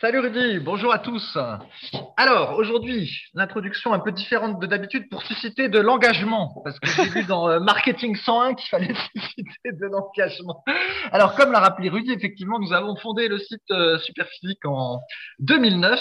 [0.00, 1.38] Salut Rudy, bonjour à tous.
[2.16, 7.08] Alors aujourd'hui, l'introduction un peu différente de d'habitude pour susciter de l'engagement, parce que j'ai
[7.10, 10.64] vu dans euh, Marketing 101 qu'il fallait susciter de l'engagement.
[11.12, 15.00] Alors comme l'a rappelé Rudy, effectivement, nous avons fondé le site euh, Superphysique en
[15.38, 16.00] 2009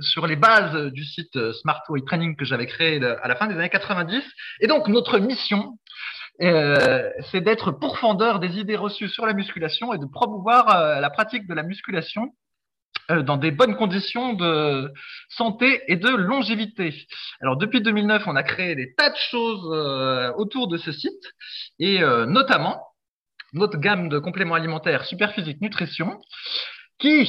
[0.00, 3.46] sur les bases du site euh, Smart Way Training que j'avais créé à la fin
[3.46, 4.22] des années 90.
[4.60, 5.78] Et donc notre mission,
[6.40, 11.52] c'est d'être pourfendeur des idées reçues sur la musculation et de promouvoir la pratique de
[11.52, 12.32] la musculation
[13.24, 14.92] dans des bonnes conditions de
[15.28, 16.94] santé et de longévité.
[17.40, 21.22] Alors depuis 2009, on a créé des tas de choses euh, autour de ce site
[21.78, 22.82] et euh, notamment
[23.52, 26.20] notre gamme de compléments alimentaires Superphysique Nutrition
[26.98, 27.28] qui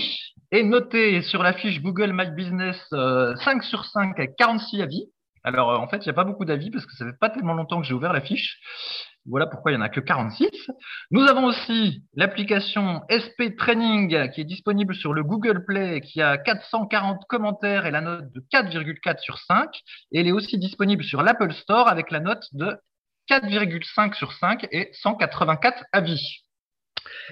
[0.52, 5.06] est notée sur la fiche Google My Business 5 sur 5 avec 46 avis.
[5.44, 7.54] Alors en fait, il n'y a pas beaucoup d'avis parce que ça fait pas tellement
[7.54, 8.60] longtemps que j'ai ouvert la fiche.
[9.30, 10.50] Voilà pourquoi il n'y en a que 46.
[11.12, 16.38] Nous avons aussi l'application SP Training qui est disponible sur le Google Play qui a
[16.38, 19.70] 440 commentaires et la note de 4,4 sur 5.
[20.12, 22.78] Et elle est aussi disponible sur l'Apple Store avec la note de
[23.30, 26.44] 4,5 sur 5 et 184 avis.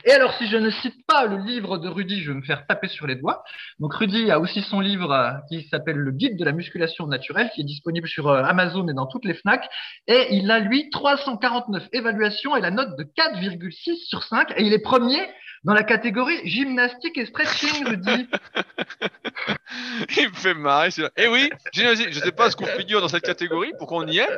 [0.05, 2.65] Et alors, si je ne cite pas le livre de Rudy, je vais me faire
[2.67, 3.43] taper sur les doigts.
[3.79, 7.49] Donc, Rudy a aussi son livre euh, qui s'appelle Le guide de la musculation naturelle,
[7.53, 9.67] qui est disponible sur euh, Amazon et dans toutes les FNAC.
[10.07, 14.53] Et il a, lui, 349 évaluations et la note de 4,6 sur 5.
[14.57, 15.19] Et il est premier
[15.63, 18.27] dans la catégorie gymnastique et stretching, Rudy.
[20.17, 20.89] il me fait marrer.
[21.17, 24.19] Eh oui, je ne sais pas ce qu'on figure dans cette catégorie, pourquoi on y
[24.19, 24.29] est,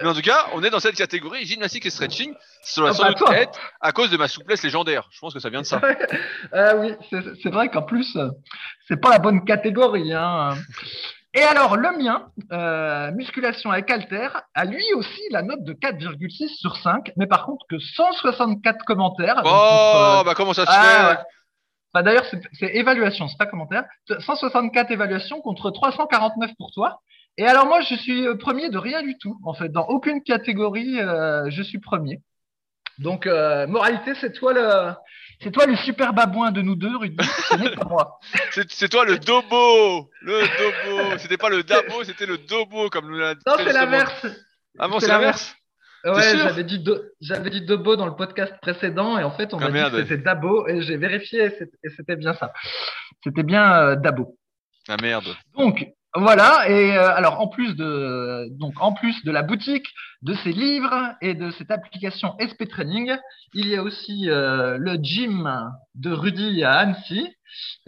[0.00, 2.34] mais en tout cas, on est dans cette catégorie gymnastique et stretching.
[2.62, 3.34] Sur la ah bah
[3.80, 5.08] à cause de ma souplesse légendaire.
[5.10, 5.80] Je pense que ça vient de ça.
[6.52, 8.16] ah oui, c'est vrai qu'en plus,
[8.88, 10.12] c'est pas la bonne catégorie.
[10.12, 10.54] Hein.
[11.34, 16.48] Et alors, le mien, euh, musculation avec Alter, a lui aussi la note de 4,6
[16.56, 19.42] sur 5, mais par contre que 164 commentaires.
[19.44, 21.22] Oh, bah comment ça se ah, fait
[21.92, 22.24] bah, D'ailleurs,
[22.58, 23.84] c'est évaluation, c'est pas commentaire.
[24.18, 27.00] 164 évaluations contre 349 pour toi.
[27.36, 29.38] Et alors moi, je suis euh, premier de rien du tout.
[29.44, 32.22] En fait, dans aucune catégorie, euh, je suis premier.
[32.98, 34.92] Donc, moralité, c'est toi le,
[35.42, 37.16] c'est toi le super babouin de nous deux, Rudy.
[37.48, 38.18] Ce n'est pas moi.
[38.68, 40.10] C'est toi le dobo.
[40.22, 41.18] Le dobo.
[41.18, 43.42] C'était pas le dabo, c'était le dobo, comme nous l'a dit.
[43.46, 44.26] Non, c'est l'inverse.
[44.78, 45.54] Ah bon, c'est l'inverse
[46.04, 46.84] Ouais, j'avais dit,
[47.20, 50.02] j'avais dit Dobo dans le podcast précédent et en fait on m'a ah, dit que
[50.02, 52.52] c'était Dabo et j'ai vérifié et c'était bien ça.
[53.24, 54.38] C'était bien euh, Dabo.
[54.88, 55.34] Ah merde.
[55.56, 55.84] Donc
[56.18, 59.86] voilà, et euh, alors en plus de donc en plus de la boutique,
[60.22, 63.16] de ces livres et de cette application SP Training,
[63.54, 67.28] il y a aussi euh, le gym de Rudy à Annecy,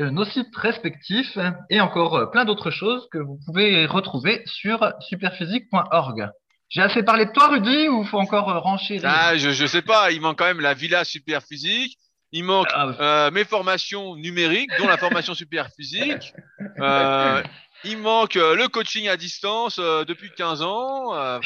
[0.00, 1.38] euh, nos sites respectifs
[1.70, 6.28] et encore plein d'autres choses que vous pouvez retrouver sur superphysique.org.
[6.70, 9.02] J'ai assez parlé de toi, Rudy, ou faut encore renchérir?
[9.06, 11.98] Ah, je je sais pas, il manque quand même la villa Superphysique.
[12.30, 16.34] Il manque ah, mes formations numériques, dont la formation Superphysique.
[16.78, 17.42] Euh,
[17.84, 21.14] il manque euh, le coaching à distance euh, depuis 15 ans.
[21.14, 21.38] Euh,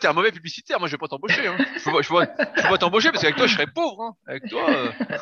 [0.00, 0.78] t'es un mauvais publicitaire.
[0.78, 1.46] Moi, je vais pas t'embaucher.
[1.46, 1.56] Hein.
[1.58, 4.02] Je ne vais pas t'embaucher parce qu'avec toi, je serais pauvre.
[4.02, 4.14] Hein.
[4.26, 4.68] Avec toi.
[4.70, 4.90] Euh.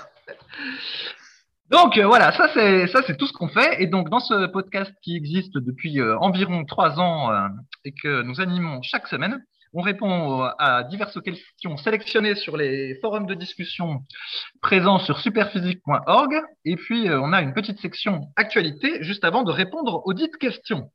[1.68, 3.82] Donc voilà, ça c'est ça c'est tout ce qu'on fait.
[3.82, 7.28] Et donc dans ce podcast qui existe depuis environ trois ans
[7.84, 13.26] et que nous animons chaque semaine, on répond à diverses questions sélectionnées sur les forums
[13.26, 14.02] de discussion
[14.60, 16.34] présents sur superphysique.org.
[16.64, 20.36] Et puis, euh, on a une petite section actualité juste avant de répondre aux dites
[20.36, 20.90] questions.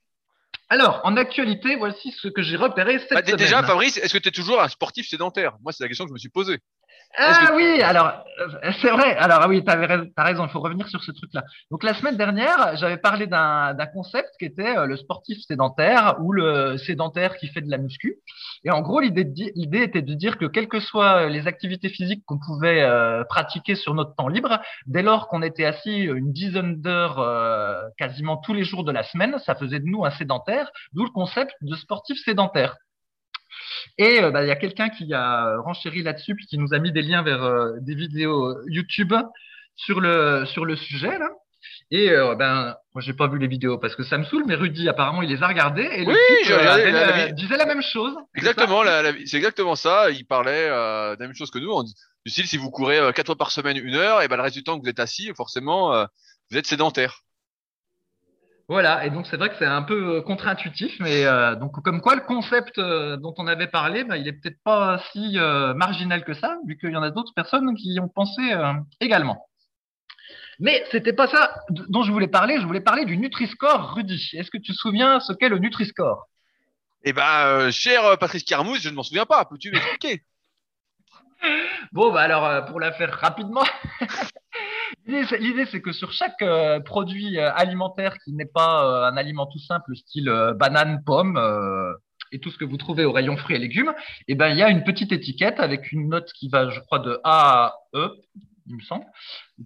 [0.69, 4.29] Alors, en actualité, voici ce que j'ai repéré cette bah, Déjà, Fabrice, est-ce que tu
[4.29, 5.57] es toujours un sportif sédentaire?
[5.63, 6.59] Moi, c'est la question que je me suis posée.
[7.17, 9.16] Ah oui, alors euh, c'est vrai.
[9.17, 11.44] Alors ah oui, tu as raison, il faut revenir sur ce truc-là.
[11.69, 16.31] Donc la semaine dernière, j'avais parlé d'un concept qui était euh, le sportif sédentaire ou
[16.31, 18.17] le sédentaire qui fait de la muscu.
[18.63, 22.39] Et en gros, l'idée était de dire que quelles que soient les activités physiques qu'on
[22.39, 27.91] pouvait euh, pratiquer sur notre temps libre, dès lors qu'on était assis une dizaine d'heures
[27.97, 31.09] quasiment tous les jours de la semaine, ça faisait de nous un sédentaire, d'où le
[31.09, 32.75] concept de sportif sédentaire.
[33.97, 36.79] Et euh, bah, il y a quelqu'un qui a renchéri là-dessus puis qui nous a
[36.79, 39.13] mis des liens vers euh, des vidéos euh, YouTube
[39.75, 41.29] sur le sur le sujet là.
[41.93, 44.87] Et ben, moi j'ai pas vu les vidéos parce que ça me saoule, mais Rudy
[44.87, 46.15] apparemment il les a regardées et oui,
[47.33, 48.15] disait la même chose.
[48.33, 48.83] Exactement,
[49.25, 50.09] c'est exactement ça.
[50.09, 51.69] Il parlait de la même chose que nous.
[51.69, 51.93] On dit,
[52.25, 54.55] du style si vous courez quatre fois par semaine une heure, et ben le reste
[54.55, 56.07] du temps que vous êtes assis, forcément
[56.49, 57.23] vous êtes sédentaire.
[58.72, 62.00] Voilà, et donc c'est vrai que c'est un peu euh, contre-intuitif, mais euh, donc comme
[62.00, 65.35] quoi le concept euh, dont on avait parlé, bah, il est peut-être pas si
[65.76, 68.41] marginal que ça, vu qu'il y en a d'autres personnes qui y ont pensé
[69.02, 69.50] également.
[70.59, 72.62] Mais c'était pas ça dont je voulais parler.
[72.62, 74.29] Je voulais parler du Nutri-Score, Rudy.
[74.35, 76.29] Est-ce que tu te souviens ce qu'est le Nutri-Score?
[77.03, 79.44] Eh ben, cher Patrice Carmouze, je ne m'en souviens pas.
[79.44, 80.23] Peux-tu m'expliquer?
[81.91, 83.64] Bon, bah alors, pour la faire rapidement,
[85.05, 89.46] L'idée, c'est que sur chaque euh, produit euh, alimentaire qui n'est pas euh, un aliment
[89.46, 91.40] tout simple, style banane, pomme
[92.32, 93.93] et tout ce que vous trouvez au rayon fruits et légumes,
[94.28, 96.99] eh ben, il y a une petite étiquette avec une note qui va, je crois,
[96.99, 98.09] de A à E,
[98.67, 99.05] il me semble.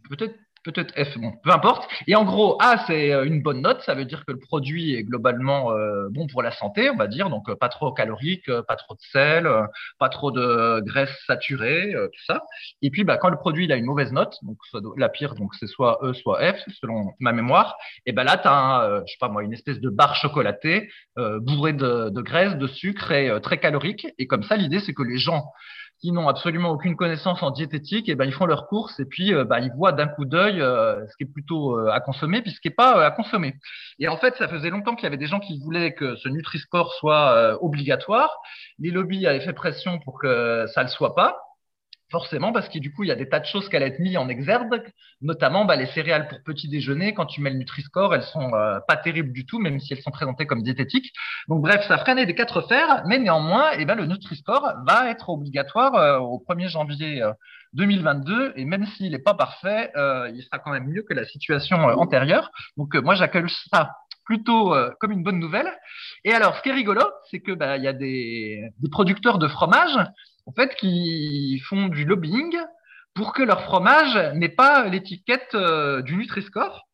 [0.09, 1.87] Peut-être peut-être F, bon, peu importe.
[2.07, 4.95] Et en gros, A, c'est euh, une bonne note, ça veut dire que le produit
[4.95, 8.51] est globalement euh, bon pour la santé, on va dire, donc euh, pas trop calorique,
[8.67, 9.47] pas trop de sel,
[9.99, 12.41] pas trop de graisse saturée, tout ça.
[12.81, 14.57] Et puis, bah, quand le produit il a une mauvaise note, donc
[14.97, 18.47] la pire, donc c'est soit E, soit F, selon ma mémoire, et ben là, tu
[18.47, 22.67] as, je sais pas moi, une espèce de barre chocolatée bourrée de, de graisse, de
[22.67, 24.07] sucre et très calorique.
[24.17, 25.45] Et comme ça, l'idée, c'est que les gens
[25.99, 29.05] qui n'ont absolument aucune connaissance en diététique, et eh ben ils font leurs courses et
[29.05, 32.41] puis bah, ils voient d'un coup d'œil euh, ce qui est plutôt euh, à consommer
[32.41, 33.55] puis ce qui est pas à consommer.
[33.99, 36.29] Et en fait, ça faisait longtemps qu'il y avait des gens qui voulaient que ce
[36.29, 38.29] Nutri-Score soit obligatoire.
[38.79, 41.44] Les lobbies avaient fait pression pour que ça le soit pas.
[42.11, 43.99] Forcément, parce que du coup, il y a des tas de choses qui allaient être
[43.99, 44.83] mises en exergue,
[45.21, 47.15] notamment bah, les céréales pour petit déjeuner.
[47.15, 50.01] Quand tu mets le Nutri-Score, elles sont euh, pas terribles du tout, même si elles
[50.03, 51.11] sont présentées comme diététiques.
[51.47, 55.29] Donc bref, ça freinait des quatre fers, mais néanmoins, eh ben, le Nutri-Score va être
[55.29, 57.23] obligatoire euh, au 1er janvier
[57.73, 61.25] 2022, euh, et même s'il n'est pas parfait, il sera quand même mieux que la
[61.25, 62.51] situation antérieure.
[62.77, 65.71] Donc moi, j'accueille ça plutôt comme une bonne nouvelle.
[66.23, 69.97] Et alors, ce qui est rigolo, c'est que bah, y a des, producteurs de fromage
[70.45, 72.55] en fait, qui font du lobbying
[73.13, 76.87] pour que leur fromage n'ait pas l'étiquette euh, du Nutri-Score.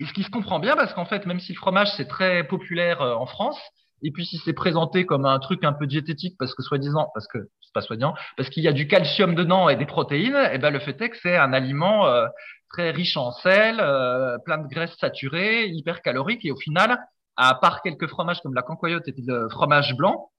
[0.00, 2.44] Et ce qui se comprend bien, parce qu'en fait, même si le fromage c'est très
[2.44, 3.58] populaire euh, en France,
[4.02, 7.28] et puis si c'est présenté comme un truc un peu diététique, parce que soi-disant, parce
[7.28, 10.54] que c'est pas soi-disant, parce qu'il y a du calcium dedans et des protéines, et
[10.54, 12.26] eh ben le fait est que c'est un aliment euh,
[12.68, 13.76] très riche en sel,
[14.44, 16.98] plein de graisses saturées, hyper calorique, et au final,
[17.36, 20.30] à part quelques fromages comme la cancoyote et le fromage blanc,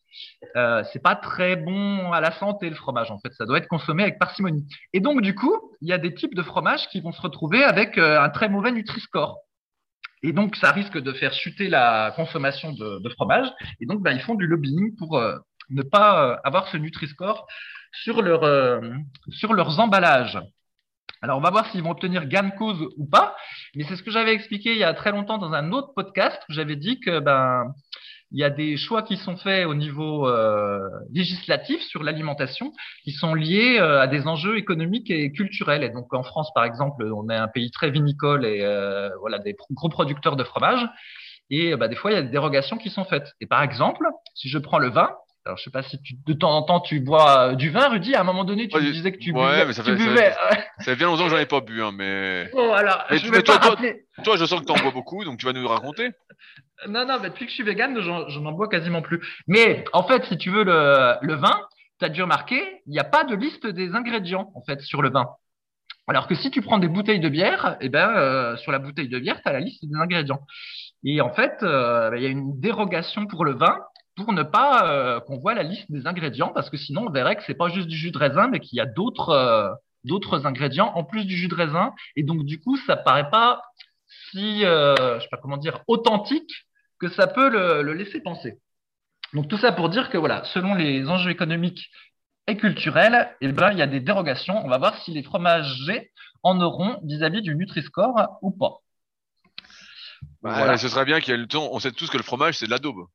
[0.55, 3.67] euh, c'est pas très bon à la santé le fromage en fait, ça doit être
[3.67, 4.65] consommé avec parcimonie.
[4.93, 7.63] Et donc du coup, il y a des types de fromages qui vont se retrouver
[7.63, 9.37] avec euh, un très mauvais Nutri-Score.
[10.23, 13.51] Et donc ça risque de faire chuter la consommation de, fromage.
[13.81, 15.37] Et donc bah, ils font du lobbying pour euh,
[15.69, 17.45] ne pas avoir ce Nutri-Score
[17.91, 18.81] sur, leur,
[19.29, 20.39] sur leurs emballages.
[21.21, 23.35] Alors, on va voir s'ils vont obtenir gain de cause ou pas.
[23.75, 26.41] Mais c'est ce que j'avais expliqué il y a très longtemps dans un autre podcast
[26.49, 27.73] où j'avais dit que ben,
[28.31, 30.79] il y a des choix qui sont faits au niveau euh,
[31.13, 32.73] législatif sur l'alimentation
[33.03, 35.83] qui sont liés euh, à des enjeux économiques et culturels.
[35.83, 39.39] Et donc en France, par exemple, on est un pays très vinicole et euh, voilà
[39.39, 40.85] des gros producteurs de fromage.
[41.49, 43.31] Et bah, des fois, il y a des dérogations qui sont faites.
[43.39, 45.11] Et par exemple, si je prends le vin,
[45.45, 48.15] alors, je sais pas si tu, de temps en temps tu bois du vin, Rudy.
[48.15, 50.31] À un moment donné, tu disais que tu ouais, Mais ça, fait, buvais.
[50.79, 52.49] Ça, fait bien longtemps que j'en ai pas bu, hein, mais.
[52.51, 53.75] Bon, alors, je vais toi, toi,
[54.23, 56.09] toi, je sens que tu en bois beaucoup, donc tu vas nous raconter.
[56.87, 59.21] Non, non, depuis que je suis vegan, je n'en bois quasiment plus.
[59.47, 61.61] Mais en fait, si tu veux le, le vin,
[61.99, 65.03] tu as dû remarquer, il n'y a pas de liste des ingrédients en fait sur
[65.03, 65.27] le vin.
[66.07, 69.09] Alors que si tu prends des bouteilles de bière, eh ben, euh, sur la bouteille
[69.09, 70.41] de bière, tu as la liste des ingrédients.
[71.03, 73.77] Et en fait, euh, il y a une dérogation pour le vin
[74.15, 77.35] pour ne pas euh, qu'on voit la liste des ingrédients, parce que sinon on verrait
[77.35, 79.69] que c'est pas juste du jus de raisin, mais qu'il y a d'autres euh,
[80.03, 83.61] d'autres ingrédients en plus du jus de raisin, et donc du coup ça paraît pas
[84.31, 86.67] si euh, je sais pas comment dire authentique
[86.99, 88.59] que ça peut le, le laisser penser.
[89.33, 91.89] Donc tout ça pour dire que voilà, selon les enjeux économiques
[92.47, 94.63] et culturels, eh ben il y a des dérogations.
[94.63, 96.11] On va voir si les fromagers
[96.43, 98.81] en auront vis-à-vis du Nutri-Score ou pas.
[100.41, 101.69] Bah, Ce serait bien qu'il y ait le temps.
[101.71, 103.07] On sait tous que le fromage c'est de la daube.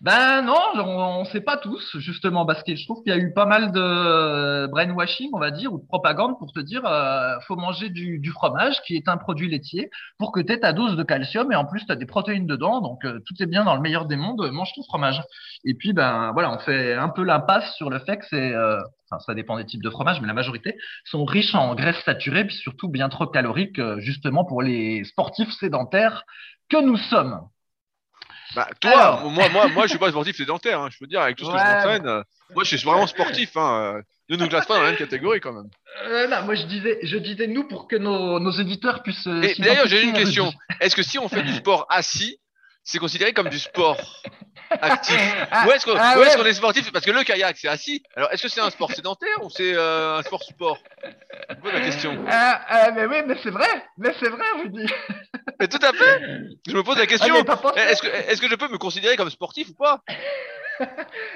[0.00, 3.18] Ben non, on ne sait pas tous, justement, parce que je trouve qu'il y a
[3.18, 7.34] eu pas mal de brainwashing, on va dire, ou de propagande pour te dire euh,
[7.48, 10.94] faut manger du, fromage, qui est un produit laitier, pour que tu aies ta dose
[10.96, 13.64] de calcium, et en plus tu as des protéines dedans, donc euh, tout est bien
[13.64, 15.20] dans le meilleur des mondes, mange ton fromage.
[15.64, 18.80] Et puis, ben voilà, on fait un peu l'impasse sur le fait que c'est, euh,
[19.10, 20.76] enfin ça dépend des types de fromage, mais la majorité
[21.06, 25.50] sont riches en graisses saturées, puis surtout bien trop caloriques, euh, justement pour les sportifs
[25.58, 26.22] sédentaires
[26.68, 27.40] que nous sommes.
[28.54, 30.80] Bah, toi, moi, moi, moi, je suis pas sportif sédentaire.
[30.80, 32.22] Hein, je peux dire, avec tout ce que je m'entraîne, euh,
[32.54, 33.56] moi, je suis vraiment sportif.
[33.56, 35.70] Hein, ne nous classe pas dans la même catégorie quand même.
[36.04, 39.26] Euh, non, moi, je disais, je disais nous pour que nos, nos éditeurs puissent.
[39.26, 40.52] Euh, d'ailleurs, j'ai une question.
[40.80, 42.38] Est-ce que si on fait du sport assis,
[42.88, 43.98] c'est considéré comme du sport
[44.70, 46.90] actif ah, Ou est-ce qu'on ah, est, sportif?
[46.90, 48.02] Parce que le kayak, c'est assis.
[48.16, 50.78] Alors, est-ce que c'est un sport sédentaire ou c'est euh, un sport sport
[51.62, 52.24] C'est la question?
[52.28, 53.68] Ah, ah, mais oui, mais c'est vrai.
[53.98, 54.92] Mais c'est vrai, je vous dis.
[55.60, 56.22] Mais tout à fait.
[56.66, 57.34] Je me pose la question.
[57.36, 60.02] est-ce que, est que je peux me considérer comme sportif ou pas?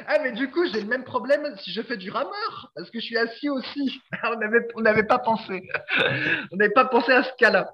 [0.06, 3.00] Ah, mais du coup, j'ai le même problème si je fais du rameur, parce que
[3.00, 4.00] je suis assis aussi.
[4.76, 5.68] on n'avait pas pensé.
[6.52, 7.72] on n'avait pas pensé à ce cas-là.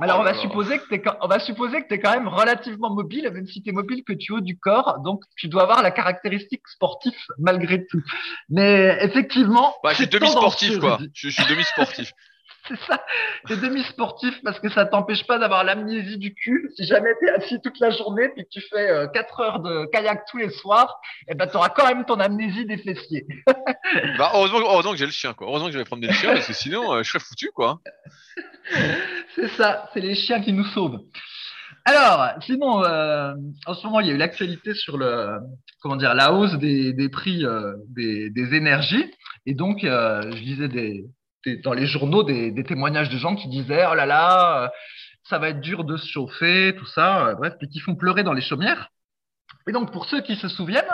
[0.00, 2.28] Alors, oh on, va supposer que es, on va supposer que tu es quand même
[2.28, 5.00] relativement mobile, même si tu es mobile, que tu haut du corps.
[5.00, 8.02] Donc, tu dois avoir la caractéristique sportive malgré tout.
[8.48, 9.74] Mais effectivement.
[9.82, 10.98] Bah, je suis demi-sportif, quoi.
[11.14, 12.12] Je, suis demi-sportif.
[12.70, 13.04] c'est ça.
[13.48, 16.70] es demi-sportif parce que ça t'empêche pas d'avoir l'amnésie du cul.
[16.76, 19.60] Si jamais tu es assis toute la journée puis que tu fais 4 euh, heures
[19.60, 23.26] de kayak tous les soirs, eh ben, tu auras quand même ton amnésie des fessiers.
[24.18, 25.48] bah, heureusement, que j'ai le chien, quoi.
[25.48, 27.80] Heureusement que je vais prendre des chiens parce que sinon, euh, je serais foutu, quoi.
[29.34, 31.00] c'est ça, c'est les chiens qui nous sauvent.
[31.84, 33.34] Alors, sinon, euh,
[33.66, 35.38] en ce moment, il y a eu l'actualité sur le,
[35.80, 39.06] comment dire, la hausse des, prix euh, des, énergies.
[39.46, 41.04] Et donc, euh, je lisais des,
[41.64, 44.72] dans les journaux des, témoignages de gens qui disaient Oh là là,
[45.24, 48.32] ça va être dur de se chauffer, tout ça, bref, et qui font pleurer dans
[48.32, 48.90] les chaumières.
[49.68, 50.84] Et donc, pour ceux qui se souviennent,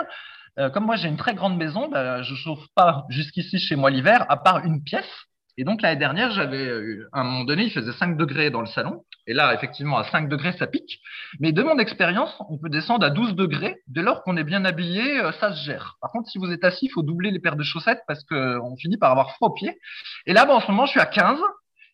[0.73, 4.25] comme moi j'ai une très grande maison, ben, je chauffe pas jusqu'ici chez moi l'hiver,
[4.29, 5.26] à part une pièce.
[5.59, 6.71] Et donc l'année dernière, j'avais
[7.13, 9.05] à un moment donné, il faisait 5 degrés dans le salon.
[9.27, 11.01] Et là, effectivement, à 5 degrés, ça pique.
[11.41, 13.77] Mais de mon expérience, on peut descendre à 12 degrés.
[13.89, 15.97] Dès lors qu'on est bien habillé, euh, ça se gère.
[16.01, 18.77] Par contre, si vous êtes assis, il faut doubler les paires de chaussettes parce qu'on
[18.77, 19.79] finit par avoir froid aux pieds.
[20.27, 21.39] Et là, en ce moment, je suis à 15.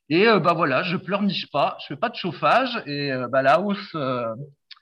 [0.09, 2.83] Et euh, bah voilà, je pleurniche pas, je fais pas de chauffage.
[2.87, 3.97] Et euh, bah, la hausse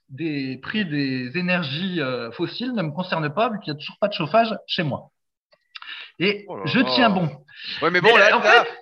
[0.09, 2.01] des prix des énergies
[2.33, 5.11] fossiles ne me concerne pas vu qu'il n'y a toujours pas de chauffage chez moi.
[6.21, 7.29] Et oh je tiens bon.
[7.83, 8.31] Ouais, mais bon, là,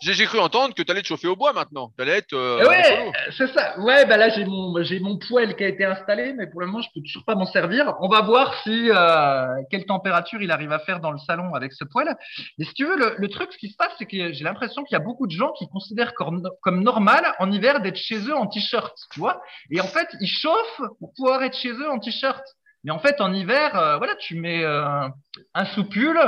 [0.01, 1.91] j'ai cru entendre que tu allais te chauffer au bois maintenant.
[1.97, 2.33] Tu allais être.
[2.33, 3.79] Euh, ouais, c'est ça.
[3.81, 6.67] Ouais, bah là, j'ai mon, j'ai mon poêle qui a été installé, mais pour le
[6.67, 7.95] moment, je peux toujours pas m'en servir.
[8.01, 11.73] On va voir si euh, quelle température il arrive à faire dans le salon avec
[11.73, 12.15] ce poêle.
[12.59, 14.95] Mais si tu veux, le, truc, ce qui se passe, c'est que j'ai l'impression qu'il
[14.95, 18.37] y a beaucoup de gens qui considèrent comme, comme normal en hiver d'être chez eux
[18.37, 19.41] en t-shirt, tu vois.
[19.71, 22.45] Et en fait, ils chauffent pour pouvoir être chez eux en t-shirt.
[22.85, 25.09] Mais en fait, en hiver, euh, voilà, tu mets euh,
[25.55, 26.21] un soupule,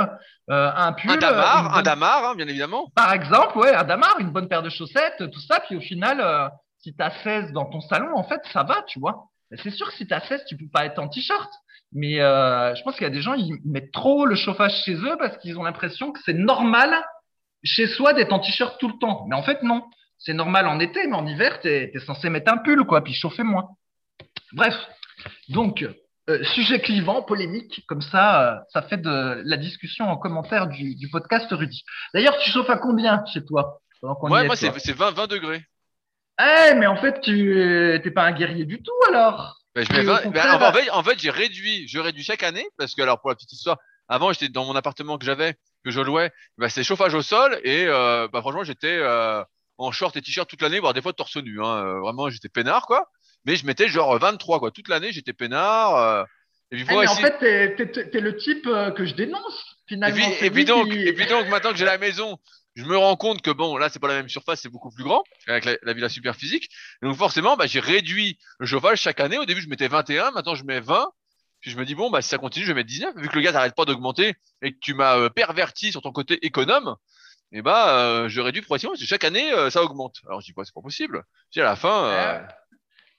[0.51, 1.11] euh, un pull.
[1.11, 2.91] Un damar, un damar hein, bien évidemment.
[2.95, 5.59] Par exemple, ouais, un damar, une bonne paire de chaussettes, tout ça.
[5.61, 8.99] Puis au final, si tu as 16 dans ton salon, en fait, ça va, tu
[8.99, 9.27] vois.
[9.63, 11.51] C'est sûr que si tu as 16, tu peux pas être en t-shirt.
[11.93, 15.15] Mais je pense qu'il y a des gens, ils mettent trop le chauffage chez eux
[15.17, 17.03] parce qu'ils ont l'impression que c'est normal
[17.63, 19.25] chez soi d'être en t-shirt tout le temps.
[19.29, 19.83] Mais en fait, non.
[20.23, 23.13] C'est normal en été, mais en hiver, tu es, censé mettre un pull, quoi, puis
[23.13, 23.69] chauffer moins.
[24.53, 24.75] Bref.
[25.49, 25.83] Donc,
[26.31, 31.09] euh, sujet clivant, polémique, comme ça, euh, ça fait de la discussion en commentaire du,
[31.11, 31.83] podcast Rudy.
[32.13, 35.63] D'ailleurs, tu chauffes à combien chez toi Ouais, moi, c'est 20, 20 degrés.
[36.39, 40.09] Eh, mais en fait, tu n'es pas un guerrier du tout alors ben, je ben,
[40.09, 43.35] en, fait, en fait j'ai réduit, je réduis chaque année parce que, alors, pour la
[43.35, 43.77] petite histoire,
[44.09, 47.59] avant, j'étais dans mon appartement que j'avais, que je louais, ben, c'est chauffage au sol
[47.63, 49.01] et euh, bah, franchement, j'étais
[49.77, 51.63] en short et t-shirt toute l'année, voire des fois torse nu.
[51.63, 53.07] Hein, vraiment, j'étais peinard, quoi
[53.45, 54.71] mais je mettais genre 23 quoi.
[54.71, 55.95] Toute l'année, j'étais peinard.
[55.95, 56.23] Euh,
[56.71, 60.25] et puis, eh, en fait, t'es es, le type euh, que je dénonce finalement.
[60.39, 62.37] Et puis, donc, et puis donc, maintenant que j'ai la maison,
[62.75, 65.03] je me rends compte que bon, là, c'est pas la même surface, c'est beaucoup plus
[65.03, 66.69] grand avec la, villa super physique.
[67.01, 69.37] donc forcément, bah, j'ai réduit le chauffage chaque année.
[69.37, 71.09] Au début, je mettais 21, maintenant je mets 20.
[71.59, 73.15] Puis je me dis bon, bah si ça continue, je vais mettre 19.
[73.17, 74.33] Vu que le gaz n'arrête pas d'augmenter
[74.63, 76.95] et que tu m'as euh, perverti sur ton côté économe,
[77.51, 80.15] eh bah je réduis progressivement parce que chaque année ça augmente.
[80.25, 81.23] Alors je dis quoi, c'est pas possible.
[81.49, 82.47] Je dis à la fin.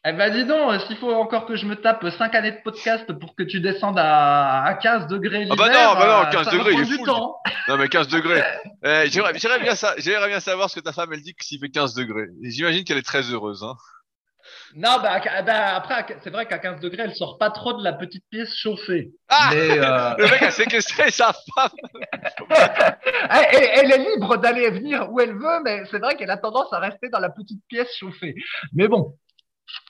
[0.05, 3.13] Eh ben dis donc, s'il faut encore que je me tape 5 années de podcast
[3.21, 5.47] pour que tu descendes à, 15 degrés.
[5.49, 7.07] Ah bah non, bah non, 15 euh, degrés, il est fou.
[7.07, 8.43] Non mais 15 degrés.
[8.85, 9.75] Eh, J'aimerais bien,
[10.27, 12.27] bien, savoir ce que ta femme elle dit s'il fait 15 degrés.
[12.43, 13.63] J'imagine qu'elle est très heureuse.
[13.63, 13.77] Hein.
[14.75, 17.93] Non, bah, bah après, c'est vrai qu'à 15 degrés, elle sort pas trop de la
[17.93, 19.13] petite pièce chauffée.
[19.29, 20.15] Ah mais, euh...
[20.19, 21.71] Le mec a séquestré sa femme.
[23.31, 26.39] elle, elle, est libre d'aller et venir où elle veut, mais c'est vrai qu'elle a
[26.39, 28.35] tendance à rester dans la petite pièce chauffée.
[28.73, 29.17] Mais bon,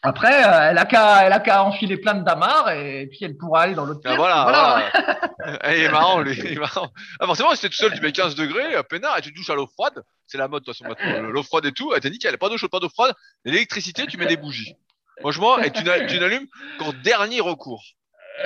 [0.02, 3.62] après, euh, elle a qu'à, elle qu'à enfiler plein de damarres et puis elle pourra
[3.62, 4.16] aller dans l'autre pièce.
[4.16, 4.42] voilà.
[4.44, 5.70] voilà.
[5.76, 6.36] il est marrant, lui.
[6.38, 6.90] Il est marrant.
[7.20, 9.36] Ah, forcément, si t'es tout seul, tu mets 15 degrés, euh, peinard, et tu te
[9.36, 10.02] douches à l'eau froide.
[10.26, 11.28] C'est la mode, de toute façon, maintenant.
[11.28, 11.92] L'eau froide et tout.
[12.00, 12.36] T'es nickel.
[12.38, 13.14] Pas d'eau chaude, pas d'eau froide.
[13.44, 14.76] L'électricité, tu mets des bougies.
[15.20, 16.46] Franchement, et tu, n'allumes
[16.78, 17.84] qu'en dernier recours.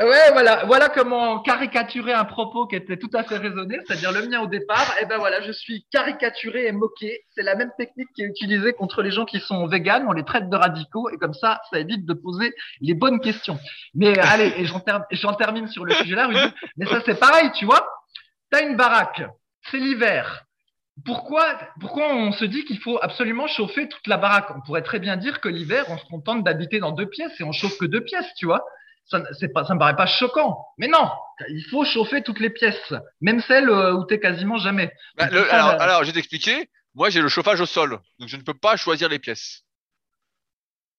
[0.02, 4.28] Ouais, voilà, voilà comment caricaturer un propos qui était tout à fait raisonné, c'est-à-dire le
[4.28, 4.94] mien au départ.
[4.98, 7.22] Et eh ben voilà, je suis caricaturé et moqué.
[7.34, 10.04] C'est la même technique qui est utilisée contre les gens qui sont véganes.
[10.08, 13.58] On les traite de radicaux et comme ça, ça évite de poser les bonnes questions.
[13.94, 16.28] Mais allez, et j'en termine sur le sujet là.
[16.76, 17.88] Mais ça, c'est pareil, tu vois.
[18.50, 19.22] T'as une baraque,
[19.70, 20.42] c'est l'hiver.
[21.04, 21.44] Pourquoi,
[21.80, 24.50] pourquoi on se dit qu'il faut absolument chauffer toute la baraque?
[24.54, 27.44] On pourrait très bien dire que l'hiver, on se contente d'habiter dans deux pièces et
[27.44, 28.64] on chauffe que deux pièces, tu vois
[29.06, 29.22] ça,
[29.54, 30.66] pas, ça me paraît pas choquant.
[30.78, 31.10] Mais non,
[31.48, 34.92] il faut chauffer toutes les pièces, même celles euh, où tu es quasiment jamais.
[35.16, 36.68] Bah, alors, alors, je vais t'expliquer.
[36.94, 39.62] Moi, j'ai le chauffage au sol, donc je ne peux pas choisir les pièces.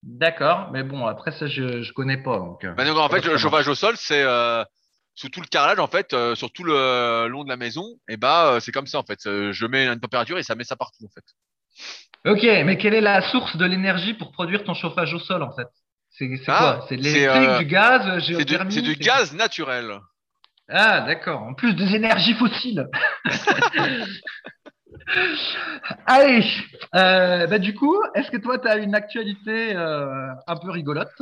[0.04, 2.38] D'accord, mais bon, après ça, je, je connais pas.
[2.38, 4.64] Donc, euh, bah, en fait, le chauffage au sol, c'est, euh,
[5.16, 8.60] sous tout le carrelage en fait, sur tout le long de la maison, et bah
[8.62, 9.20] c'est comme ça en fait.
[9.24, 11.24] je mets une température et ça met ça partout en fait.
[12.30, 15.52] Ok, mais quelle est la source de l'énergie pour produire ton chauffage au sol en
[15.56, 15.68] fait?
[16.18, 16.86] C'est ah, quoi?
[16.90, 20.00] C'est de l'électrique, du gaz, géothermie C'est du, gaz naturel.
[20.68, 22.88] Ah d'accord, en plus des énergies fossiles.
[26.06, 26.46] Allez,
[26.96, 31.14] euh, bah, du coup, est-ce que toi, tu as une actualité euh, un peu rigolote?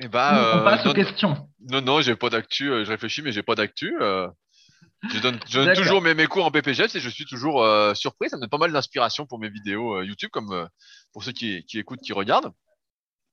[0.00, 1.48] Eh bah, On passe aux questions.
[1.70, 2.66] Non, non, j'ai pas d'actu.
[2.66, 3.94] je réfléchis, mais j'ai pas d'actu.
[4.00, 5.38] je donne,
[5.74, 8.28] toujours mes, mes, cours en BPGF et je suis toujours surpris.
[8.28, 10.68] Ça me donne pas mal d'inspiration pour mes vidéos YouTube, comme
[11.12, 12.52] pour ceux qui, qui, écoutent, qui regardent.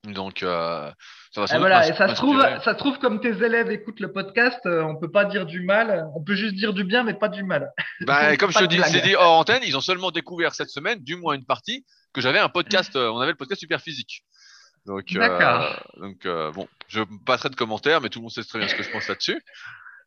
[0.06, 0.89] Donc, euh,
[1.32, 4.12] ça va et voilà, et ça se trouve, ça trouve comme tes élèves écoutent le
[4.12, 7.13] podcast, euh, on peut pas dire du mal, on peut juste dire du bien, mais
[7.13, 7.72] pas du mal.
[8.08, 11.03] Bah, comme je te dis, c'est dit hors antenne, ils ont seulement découvert cette semaine,
[11.03, 14.24] du moins une partie, que j'avais un podcast, euh, on avait le podcast super physique.
[14.86, 18.68] Donc, euh, donc bon, je passerai de commentaires, mais tout le monde sait très bien
[18.70, 19.39] ce que je pense là-dessus.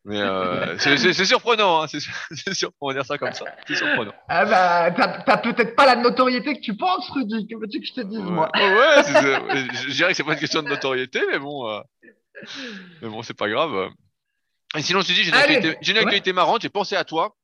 [0.04, 2.00] Mais euh, c'est surprenant, hein, c'est
[2.54, 3.44] surprenant de dire ça comme ça.
[3.68, 4.12] C'est surprenant.
[4.28, 4.90] Ah bah,
[5.24, 7.46] t'as peut-être pas la notoriété que tu penses, Rudy.
[7.46, 8.50] Que veux-tu que je te dise, moi?
[8.54, 11.80] Ouais, je dirais que c'est pas une question de notoriété, mais bon, euh,
[13.00, 13.90] mais bon, c'est pas grave.
[14.76, 16.62] Et sinon, je te dis, j'ai une, actualité, une actualité marrante.
[16.62, 17.36] J'ai pensé à toi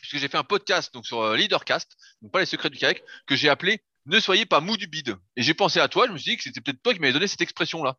[0.00, 3.02] puisque j'ai fait un podcast donc sur euh, Leadercast, donc pas les secrets du kayak,
[3.26, 5.16] que j'ai appelé Ne soyez pas mou du bide.
[5.36, 6.06] Et j'ai pensé à toi.
[6.06, 7.96] Je me suis dit que c'était peut-être toi qui m'avais donné cette expression-là.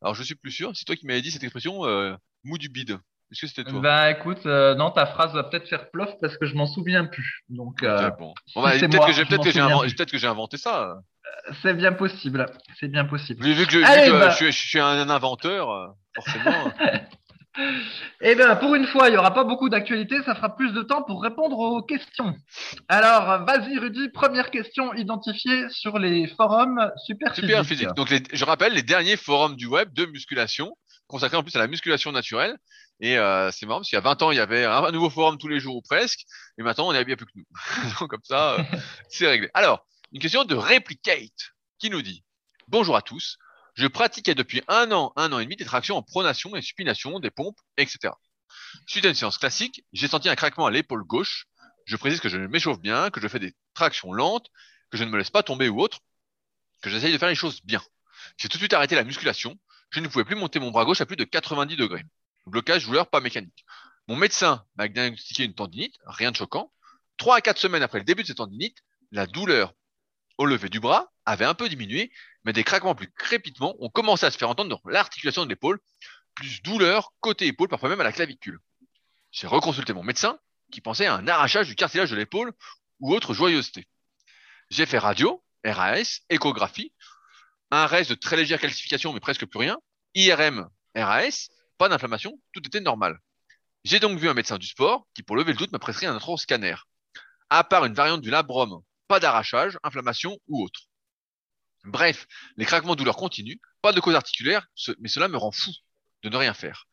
[0.00, 0.72] Alors, je suis plus sûr.
[0.74, 2.98] C'est toi qui m'avais dit cette expression euh, mou du bide.
[3.32, 3.80] Est-ce que c'était toi?
[3.80, 7.06] Bah écoute, euh, non, ta phrase va peut-être faire plof parce que je m'en souviens
[7.06, 7.44] plus.
[7.48, 8.34] Donc, euh, bon.
[8.54, 10.82] Bah, peut-être que j'ai que inventé, ça.
[10.82, 12.44] Euh, c'est bien possible.
[12.78, 13.42] C'est bien possible.
[13.42, 14.30] Vu que, je, bah.
[14.38, 16.72] je, suis un inventeur, forcément.
[18.22, 20.80] Eh bien, pour une fois, il n'y aura pas beaucoup d'actualité, ça fera plus de
[20.80, 22.34] temps pour répondre aux questions.
[22.88, 27.92] Alors, vas-y, Rudy, première question identifiée sur les forums super, super physiques.
[27.94, 30.74] Donc, je rappelle les derniers forums du web de musculation,
[31.12, 32.58] consacrés en plus à la musculation naturelle.
[32.98, 35.10] Et euh, c'est marrant parce qu'il y a 20 ans, il y avait un, nouveau
[35.10, 36.20] forum tous les jours ou presque.
[36.58, 37.44] Et maintenant, on est bien plus que nous.
[38.00, 38.64] Donc, comme ça, euh,
[39.08, 39.50] c'est réglé.
[39.52, 42.24] Alors, une question de Replicate qui nous dit
[42.66, 43.36] Bonjour à tous.
[43.74, 47.20] Je pratiquais depuis un an, un an et demi des tractions en pronation et supination,
[47.20, 48.14] des pompes, etc.
[48.86, 51.46] Suite à une séance classique, j'ai senti un craquement à l'épaule gauche.
[51.84, 54.48] Je précise que je m'échauffe bien, que je fais des tractions lentes,
[54.90, 55.98] que je ne me laisse pas tomber ou autre,
[56.82, 57.82] que j'essaye de faire les choses bien.
[58.38, 59.58] J'ai tout de suite arrêté la musculation.
[59.92, 62.04] Je ne pouvais plus monter mon bras gauche à plus de 90 degrés.
[62.46, 63.64] Blocage douleur pas mécanique.
[64.08, 66.72] Mon médecin m'a diagnostiqué une tendinite, rien de choquant.
[67.18, 68.78] Trois à quatre semaines après le début de cette tendinite,
[69.12, 69.74] la douleur
[70.38, 72.10] au lever du bras avait un peu diminué,
[72.44, 75.78] mais des craquements plus crépitements ont commencé à se faire entendre dans l'articulation de l'épaule,
[76.34, 78.58] plus douleur côté épaule, parfois même à la clavicule.
[79.30, 80.38] J'ai reconsulté mon médecin,
[80.72, 82.52] qui pensait à un arrachage du cartilage de l'épaule
[83.00, 83.86] ou autre joyeuseté.
[84.70, 86.92] J'ai fait radio, RAS, échographie,
[87.72, 89.78] un reste de très légère calcification mais presque plus rien,
[90.14, 93.18] IRM, RAS, pas d'inflammation, tout était normal.
[93.82, 96.14] J'ai donc vu un médecin du sport qui, pour lever le doute, m'a prescrit un
[96.14, 96.76] autre scanner.
[97.48, 100.82] À part une variante du labrum, pas d'arrachage, inflammation ou autre.
[101.84, 104.66] Bref, les craquements douleurs continuent, pas de cause articulaire,
[105.00, 105.72] mais cela me rend fou
[106.22, 106.86] de ne rien faire.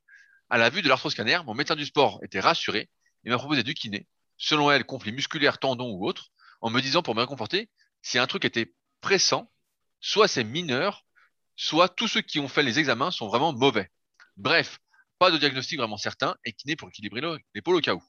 [0.49, 2.89] À la vue de l'arthroscanner, mon médecin du sport était rassuré
[3.25, 6.29] et m'a proposé du kiné, selon elle, conflit musculaire, tendon ou autre,
[6.61, 7.69] en me disant pour me réconforter,
[8.01, 9.51] si un truc était pressant,
[10.01, 11.05] soit c'est mineur,
[11.55, 13.89] soit tous ceux qui ont fait les examens sont vraiment mauvais.
[14.37, 14.79] Bref,
[15.19, 17.21] pas de diagnostic vraiment certain et kiné pour équilibrer
[17.53, 18.03] l'épaule au cas où.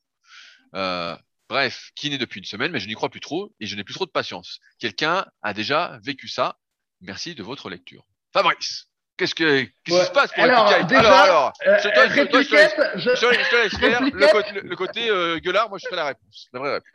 [0.74, 1.16] Euh,
[1.48, 3.94] bref, kiné depuis une semaine, mais je n'y crois plus trop et je n'ai plus
[3.94, 4.60] trop de patience.
[4.78, 6.58] Quelqu'un a déjà vécu ça.
[7.00, 8.04] Merci de votre lecture.
[8.32, 8.89] Fabrice,
[9.20, 14.76] qu'est-ce que qui se passe pour alors, déjà, alors, alors, je, te, laisse faire le
[14.76, 16.88] côté, euh, gueulard, moi je ferai la réponse, la vraie réponse.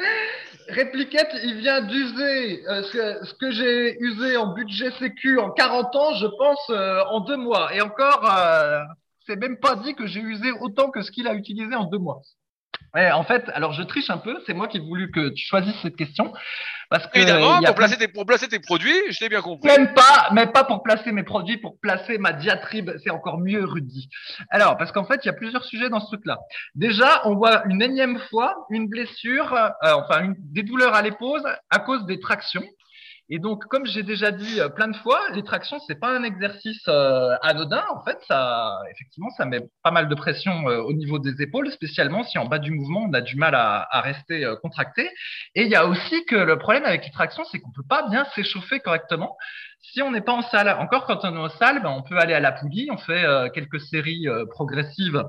[0.69, 2.81] Répliquette, il vient d'user euh,
[3.23, 6.69] ce, que j'ai usé en budget sécu en 40 ans, je pense,
[7.11, 7.73] en deux mois.
[7.75, 8.27] Et encore,
[9.27, 11.99] c'est même pas dit que j'ai usé autant que ce qu'il a utilisé en deux
[11.99, 12.21] mois.
[12.95, 15.79] en fait, alors je triche un peu, c'est moi qui ai voulu que tu choisisses
[15.83, 16.33] cette question.
[16.89, 19.67] Parce que Évidemment, pour, placer tes, pour placer tes produits, je l'ai bien compris.
[19.67, 23.63] Même pas, mais pas pour placer mes produits, pour placer ma diatribe, c'est encore mieux,
[23.65, 24.09] Rudy.
[24.49, 26.39] Alors, parce qu'en fait, il y a plusieurs sujets dans ce truc-là.
[26.75, 31.79] Déjà, on voit une énième fois une blessure, euh, enfin des douleurs à l'épaule à
[31.79, 32.63] cause des tractions.
[33.29, 36.23] Et donc, comme j'ai déjà dit euh, plein de fois, les tractions, c'est pas un
[36.23, 37.83] exercice euh, anodin.
[37.95, 41.71] En fait, ça, effectivement, ça met pas mal de pression euh, au niveau des épaules,
[41.71, 45.09] spécialement si en bas du mouvement, on a du mal à, à rester contracté.
[45.55, 48.07] Et il y a aussi que le problème avec les tractions, c'est qu'on peut pas
[48.09, 49.35] bien s'échauffer correctement
[49.81, 50.69] si on n'est pas en salle.
[50.79, 53.25] Encore quand on est en salle, ben, on peut aller à la poulie, on fait
[53.53, 55.23] quelques séries progressives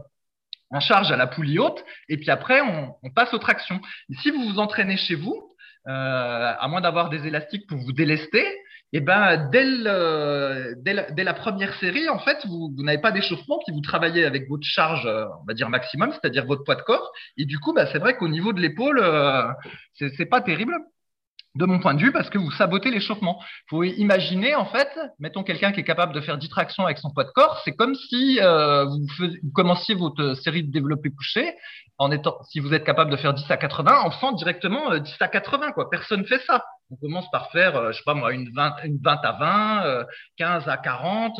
[0.71, 3.81] en charge à la poulie haute, et puis après, on, on passe aux tractions.
[4.11, 5.56] Et si vous vous entraînez chez vous, euh,
[5.87, 8.45] à moins d'avoir des élastiques pour vous délester,
[8.93, 13.81] et eh ben dès, la, première série, en fait, vous, n'avez pas d'échauffement, puis vous
[13.81, 17.13] travaillez avec votre charge, on va dire maximum, c'est-à-dire votre poids de corps.
[17.37, 19.05] Et du coup, bah, c'est vrai qu'au niveau de l'épaule,
[19.95, 20.73] c'est pas terrible
[21.57, 23.39] de mon point de vue, parce que vous sabotez l'échauffement.
[23.41, 24.89] Il faut imaginer, en fait,
[25.19, 27.73] mettons quelqu'un qui est capable de faire 10 tractions avec son poids de corps, c'est
[27.73, 31.55] comme si euh, vous, commenciez votre série de développé couché,
[31.99, 35.11] en étant, si vous êtes capable de faire 10 à 80, en faisant directement 10
[35.11, 35.89] euh, à 80, quoi.
[35.91, 36.65] Personne fait ça.
[36.91, 40.05] On commence par faire, euh, je sais pas moi, une 20, une 20 à 20,
[40.37, 41.33] 15 à 40,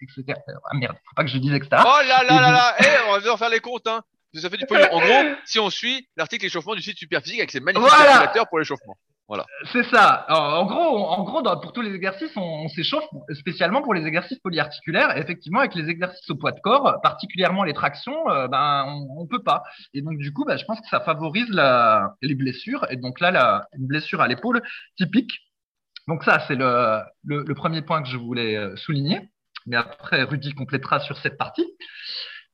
[0.00, 0.40] etc.
[0.48, 1.82] Ah merde, faut pas que je dise etc.
[1.84, 4.02] Oh là là là là, hey, eh, on va devoir faire les comptes, hein.
[4.34, 7.60] Ça fait du En gros, si on suit l'article échauffement du site Superphysique avec ses
[7.60, 8.96] magnifiques calculateurs pour l'échauffement.
[9.28, 9.46] Voilà.
[9.72, 10.26] C'est ça.
[10.28, 15.16] en gros, en gros pour tous les exercices, on, s'échauffe spécialement pour les exercices polyarticulaires.
[15.16, 18.84] effectivement, avec les exercices au poids de corps, particulièrement les tractions, euh, ben,
[19.16, 19.62] on, ne peut pas.
[19.94, 22.86] Et donc, du coup, ben, je pense que ça favorise la, les blessures.
[22.90, 24.60] Et donc là, la, une blessure à l'épaule
[24.96, 25.32] typique.
[26.08, 29.30] Donc ça, c'est le, le, premier point que je voulais euh, souligner.
[29.66, 31.66] Mais après, Rudy complétera sur cette partie.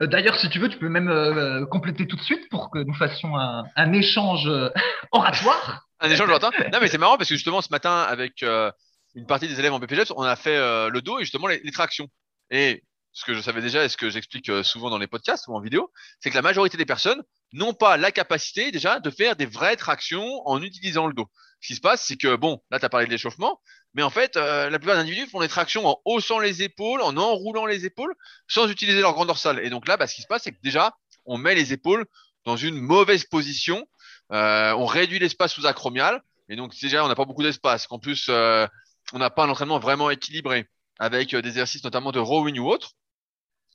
[0.03, 2.79] Euh, d'ailleurs, si tu veux, tu peux même euh, compléter tout de suite pour que
[2.79, 4.71] nous fassions un, échange euh,
[5.13, 5.87] oratoire.
[6.01, 9.49] un échange oratoire Non, mais c'est marrant parce que justement, ce matin, avec une partie
[9.49, 12.07] des élèves en BPGEPS, on a fait le dos et justement les, les, tractions.
[12.51, 15.55] Et ce que je savais déjà et ce que j'explique souvent dans les podcasts ou
[15.55, 17.21] en vidéo, c'est que la majorité des personnes
[17.53, 21.29] n'ont pas la capacité déjà de faire des vraies tractions en utilisant le dos.
[21.61, 23.61] Ce qui se passe, c'est que, bon, là, tu as parlé de l'échauffement,
[23.95, 27.01] mais en fait, euh, la plupart des individus font des tractions en haussant les épaules,
[27.01, 28.15] en enroulant les épaules,
[28.47, 29.65] sans utiliser leur grande dorsale.
[29.65, 32.05] Et donc là, bah, ce qui se passe, c'est que déjà, on met les épaules
[32.45, 33.87] dans une mauvaise position,
[34.33, 37.87] euh, on réduit l'espace sous-acromial, et donc déjà, on n'a pas beaucoup d'espace.
[37.91, 38.67] En plus, euh,
[39.13, 40.67] on n'a pas un entraînement vraiment équilibré,
[40.99, 42.93] avec des exercices notamment de rowing ou autre.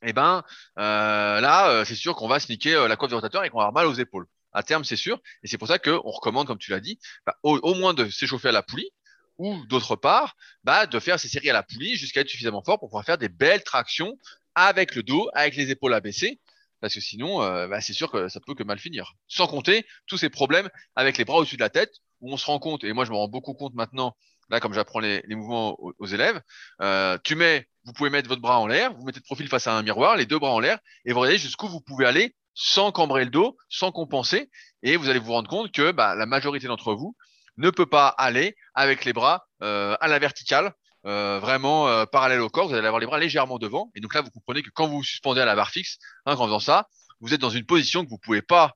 [0.05, 0.43] Et eh ben
[0.75, 3.85] là, c'est sûr qu'on va se niquer la coiffe du rotateur et qu'on va avoir
[3.85, 4.27] mal aux épaules.
[4.53, 5.19] À terme, c'est sûr.
[5.43, 8.49] Et c'est pour ça qu'on recommande, comme tu l'as dit, bah, au, moins de s'échauffer
[8.49, 8.89] à la poulie
[9.37, 12.79] ou d'autre part, bah, de faire ces séries à la poulie jusqu'à être suffisamment fort
[12.79, 14.17] pour pouvoir faire des belles tractions
[14.55, 16.39] avec le dos, avec les épaules abaissées,
[16.79, 19.13] parce que sinon, euh, bah, c'est sûr que ça peut que mal finir.
[19.27, 22.45] Sans compter tous ces problèmes avec les bras au-dessus de la tête, où on se
[22.45, 24.15] rend compte, et moi je me rends beaucoup compte maintenant,
[24.49, 26.41] là comme j'apprends les, mouvements aux, élèves,
[26.81, 29.67] euh, tu mets, vous pouvez mettre votre bras en l'air, vous mettez de profil face
[29.67, 32.35] à un miroir, les deux bras en l'air, et vous regardez jusqu'où vous pouvez aller
[32.53, 34.49] sans cambrer le dos, sans compenser,
[34.83, 37.15] et vous allez vous rendre compte que bah, la majorité d'entre vous
[37.57, 40.73] ne peut pas aller avec les bras euh, à la verticale,
[41.05, 42.67] euh, vraiment euh, parallèle au corps.
[42.67, 43.91] Vous allez avoir les bras légèrement devant.
[43.95, 46.35] Et donc là, vous comprenez que quand vous vous suspendez à la barre fixe, hein,
[46.35, 46.87] en faisant ça,
[47.19, 48.75] vous êtes dans une position que vous pouvez pas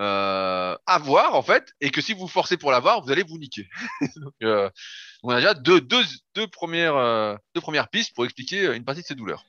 [0.00, 3.68] avoir en fait, et que si vous forcez pour l'avoir, vous allez vous niquer.
[4.16, 4.32] donc,
[5.24, 6.04] on a déjà deux, deux,
[6.36, 9.44] deux premières, deux premières pistes pour expliquer une partie de ces douleurs.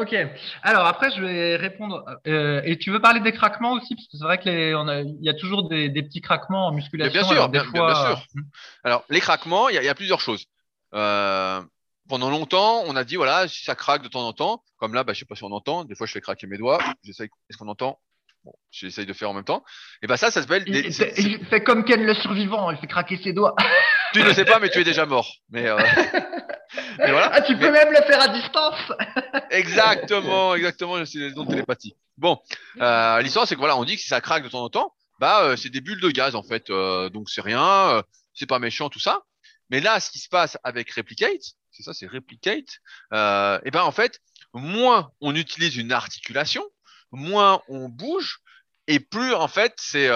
[0.00, 0.14] Ok.
[0.62, 2.04] Alors après, je vais répondre.
[2.26, 5.34] Euh, et tu veux parler des craquements aussi, parce que c'est vrai qu'il y a
[5.34, 7.20] toujours des, petits craquements en musculation.
[7.20, 8.26] bien sûr, bien, sûr.
[8.34, 8.42] Hmm.
[8.84, 10.46] Alors les craquements, il y, a plusieurs choses.
[10.94, 11.60] Euh,
[12.08, 15.04] pendant longtemps, on a dit voilà, si ça craque de temps en temps, comme là,
[15.04, 15.84] bah, je sais pas si on entend.
[15.84, 16.78] Des fois, je fais craquer mes doigts.
[17.04, 17.28] J'essaye.
[17.50, 17.98] Est-ce qu'on entend?
[18.44, 19.64] Bon, j'essaye de faire en même temps.
[20.02, 20.62] Et bah ça, ça s'appelle.
[20.68, 23.56] Il, fait comme Ken le survivant, il fait craquer ses doigts.
[24.16, 25.30] tu ne sais pas, mais tu es déjà mort.
[25.50, 25.76] Mais euh,
[26.98, 28.92] ah, tu peux même le faire à distance.
[29.50, 31.96] exactement, exactement, c'est les de télépathie.
[32.16, 32.40] Bon,
[32.80, 34.94] euh, l'histoire, c'est que voilà, on dit que si ça craque de temps en temps,
[35.18, 36.70] bah, euh, c'est des bulles de gaz en fait.
[37.12, 38.02] Donc c'est rien,
[38.34, 39.22] c'est pas méchant tout ça.
[39.70, 42.80] Mais là, ce qui se passe avec Replicate, c'est ça, c'est Replicate.
[43.12, 44.20] et ben en fait,
[44.54, 46.64] moins on utilise une articulation,
[47.12, 48.38] moins on bouge,
[48.86, 50.08] et plus en fait, c'est,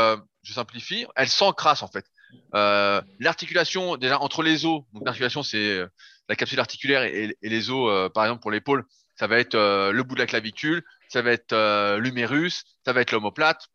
[0.43, 2.07] je simplifie, elle s'encrasse en fait.
[2.53, 5.85] L'articulation déjà entre les os, donc l'articulation c'est
[6.31, 9.91] la capsule articulaire et, les os, euh, par exemple pour l'épaule, ça va être euh,
[9.91, 13.67] le bout de la clavicule, ça va être euh, l'humérus, ça va être l'omoplate,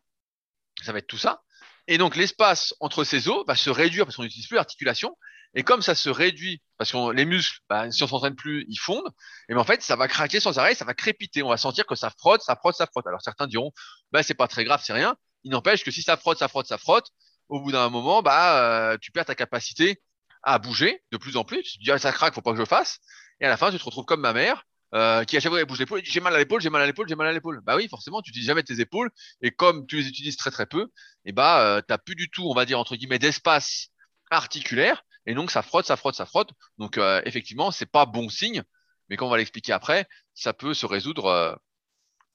[0.81, 1.43] ça va être tout ça.
[1.87, 5.15] Et donc l'espace entre ces os va se réduire parce qu'on n'utilise plus l'articulation.
[5.53, 8.77] Et comme ça se réduit, parce que les muscles, bah, si on s'entraîne plus, ils
[8.77, 9.09] fondent.
[9.47, 11.43] Et bien en fait, ça va craquer sans arrêt, ça va crépiter.
[11.43, 13.07] On va sentir que ça frotte, ça frotte, ça frotte.
[13.07, 13.71] Alors certains diront,
[14.11, 15.15] bah c'est pas très grave, c'est rien.
[15.43, 17.07] Il n'empêche que si ça frotte, ça frotte, ça frotte,
[17.49, 20.01] au bout d'un moment, bah tu perds ta capacité
[20.43, 21.63] à bouger de plus en plus.
[21.63, 22.99] Tu te dis, ah, ça craque, faut pas que je fasse.
[23.41, 25.59] Et à la fin, tu te retrouves comme ma mère, euh, qui à chaque fois
[25.59, 27.61] elle bouge l'épaule, j'ai mal à l'épaule, j'ai mal à l'épaule, j'ai mal à l'épaule.
[27.63, 29.09] Bah oui, forcément, tu n'utilises jamais tes épaules,
[29.41, 30.87] et comme tu les utilises très très peu,
[31.25, 33.89] et bah euh, t'as plus du tout, on va dire entre guillemets, d'espace
[34.31, 36.51] articulaire, et donc ça frotte, ça frotte, ça frotte.
[36.77, 38.63] Donc euh, effectivement, c'est pas bon signe,
[39.09, 41.55] mais comme on va l'expliquer après, ça peut se résoudre euh,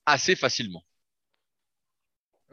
[0.05, 0.83] assez facilement.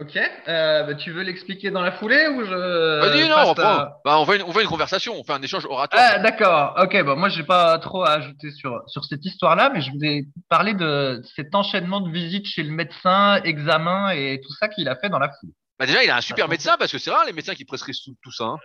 [0.01, 3.01] Ok, euh, bah, tu veux l'expliquer dans la foulée ou je.
[3.01, 5.67] Vas-y, non, on, bah, on, fait une, on fait une conversation, on fait un échange
[5.67, 6.01] oratoire.
[6.15, 9.81] Ah, d'accord, ok, bon, moi j'ai pas trop à ajouter sur, sur cette histoire-là, mais
[9.81, 14.69] je voulais parler de cet enchaînement de visites chez le médecin, examen et tout ça
[14.69, 15.53] qu'il a fait dans la foulée.
[15.81, 17.99] Bah déjà, il a un super médecin parce que c'est rare les médecins qui prescrivent
[18.05, 18.45] tout, tout ça.
[18.45, 18.59] Hein.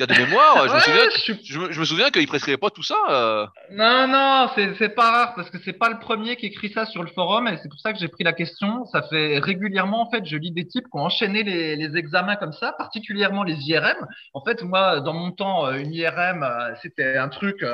[0.00, 0.68] As de mémoire.
[0.68, 1.80] Je, me souviens, je...
[1.80, 2.96] me souviens qu'il prescrivait pas tout ça.
[3.08, 3.46] Euh.
[3.70, 7.02] Non, non, c'est pas rare parce que c'est pas le premier qui écrit ça sur
[7.02, 8.84] le forum et c'est pour ça que j'ai pris la question.
[8.86, 12.36] Ça fait régulièrement, en fait, je lis des types qui ont enchaîné les, les examens
[12.36, 14.06] comme ça, particulièrement les IRM.
[14.34, 17.64] En fait, moi, dans mon temps, euh, une IRM, euh, c'était un truc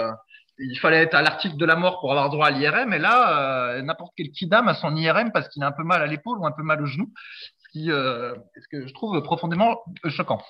[0.60, 2.92] il fallait être à l'article de la mort pour avoir droit à l'IRM.
[2.92, 6.02] Et là, euh, n'importe quel kidam a son IRM parce qu'il a un peu mal
[6.02, 7.12] à l'épaule ou un peu mal au genou,
[7.58, 10.42] ce, qui, ce que je trouve profondément choquant.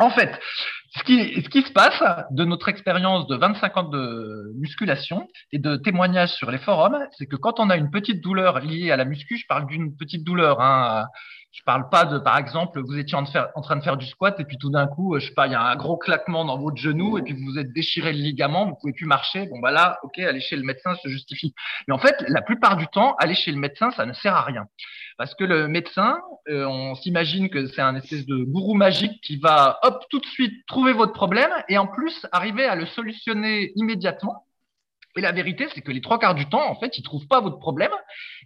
[0.00, 0.38] En fait,
[0.96, 6.32] ce qui, se passe de notre expérience de 25 ans de musculation et de témoignages
[6.32, 9.36] sur les forums, c'est que quand on a une petite douleur liée à la muscu,
[9.36, 11.06] je parle d'une petite douleur, hein,
[11.58, 14.44] je parle pas de, par exemple, vous étiez en, train de faire du squat et
[14.44, 16.76] puis tout d'un coup, je sais pas, il y a un gros claquement dans votre
[16.76, 19.46] genou et puis vous vous êtes déchiré le ligament, vous pouvez plus marcher.
[19.46, 21.54] Bon bah là, ok, aller chez le médecin se justifie.
[21.88, 24.42] Mais en fait, la plupart du temps, aller chez le médecin, ça ne sert à
[24.42, 24.66] rien.
[25.16, 29.36] Parce que le médecin, euh, on s'imagine que c'est un espèce de gourou magique qui
[29.36, 33.72] va, hop, tout de suite trouver votre problème et en plus arriver à le solutionner
[33.74, 34.44] immédiatement.
[35.18, 37.40] Et la vérité, c'est que les trois quarts du temps, en fait, ils trouvent pas
[37.40, 37.90] votre problème.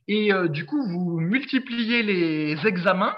[0.09, 3.15] Et euh, du coup, vous multipliez les examens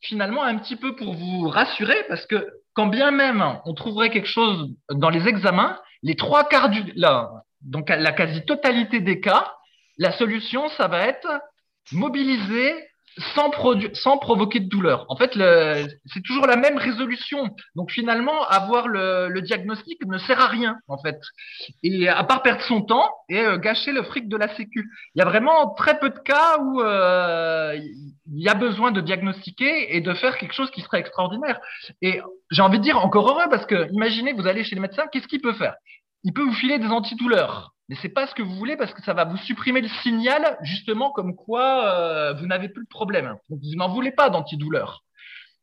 [0.00, 4.28] finalement un petit peu pour vous rassurer, parce que quand bien même on trouverait quelque
[4.28, 9.52] chose dans les examens, les trois quarts du, là, donc la quasi-totalité des cas,
[9.98, 11.26] la solution, ça va être
[11.90, 12.72] mobiliser
[13.34, 15.06] sans, provoquer de douleur.
[15.08, 15.32] En fait,
[16.06, 17.54] c'est toujours la même résolution.
[17.74, 21.18] Donc finalement, avoir le, le, diagnostic ne sert à rien, en fait.
[21.82, 24.90] Et à part perdre son temps et euh, gâcher le fric de la Sécu.
[25.14, 29.00] Il y a vraiment très peu de cas où euh, il y a besoin de
[29.00, 31.58] diagnostiquer et de faire quelque chose qui serait extraordinaire.
[32.02, 35.04] Et j'ai envie de dire encore heureux parce que imaginez, vous allez chez le médecin,
[35.10, 35.74] qu'est-ce qu'il peut faire?
[36.24, 39.02] Il peut vous filer des antidouleurs mais c'est pas ce que vous voulez parce que
[39.02, 43.36] ça va vous supprimer le signal justement comme quoi euh, vous n'avez plus de problème.
[43.48, 45.04] Donc vous n'en voulez pas d'antidouleur.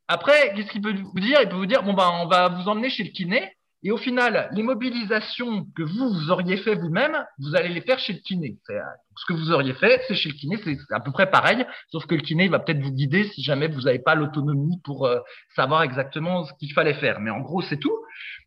[0.08, 1.40] Après, qu'est-ce qu'il peut vous dire?
[1.42, 3.52] Il peut vous dire bon ben on va vous emmener chez le kiné
[3.86, 8.00] et au final, les mobilisations que vous, vous auriez fait vous-même, vous allez les faire
[8.00, 8.58] chez le kiné.
[8.70, 8.80] Euh,
[9.18, 12.06] ce que vous auriez fait, c'est chez le kiné, c'est à peu près pareil, sauf
[12.06, 15.20] que le kiné va peut-être vous guider si jamais vous n'avez pas l'autonomie pour euh,
[15.54, 17.20] savoir exactement ce qu'il fallait faire.
[17.20, 17.98] Mais en gros, c'est tout.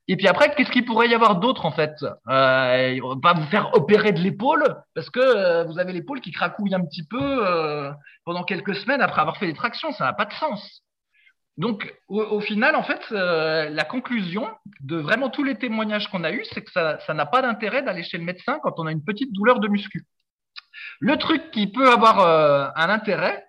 [0.08, 1.94] Et puis après, qu'est-ce qu'il pourrait y avoir d'autre en fait?
[2.28, 4.64] Euh, Il va vous faire opérer de l'épaule
[4.94, 7.90] parce que euh, vous avez l'épaule qui cracouille un petit peu euh,
[8.24, 9.92] pendant quelques semaines après avoir fait des tractions.
[9.92, 10.82] Ça n'a pas de sens.
[11.56, 14.46] Donc au, final, en fait, la conclusion
[14.80, 18.02] de vraiment tous les témoignages qu'on a eus, c'est que ça n'a pas d'intérêt d'aller
[18.02, 20.04] chez le médecin quand on a une petite douleur de muscu.
[21.00, 22.20] Le truc qui peut avoir
[22.76, 23.42] un intérêt,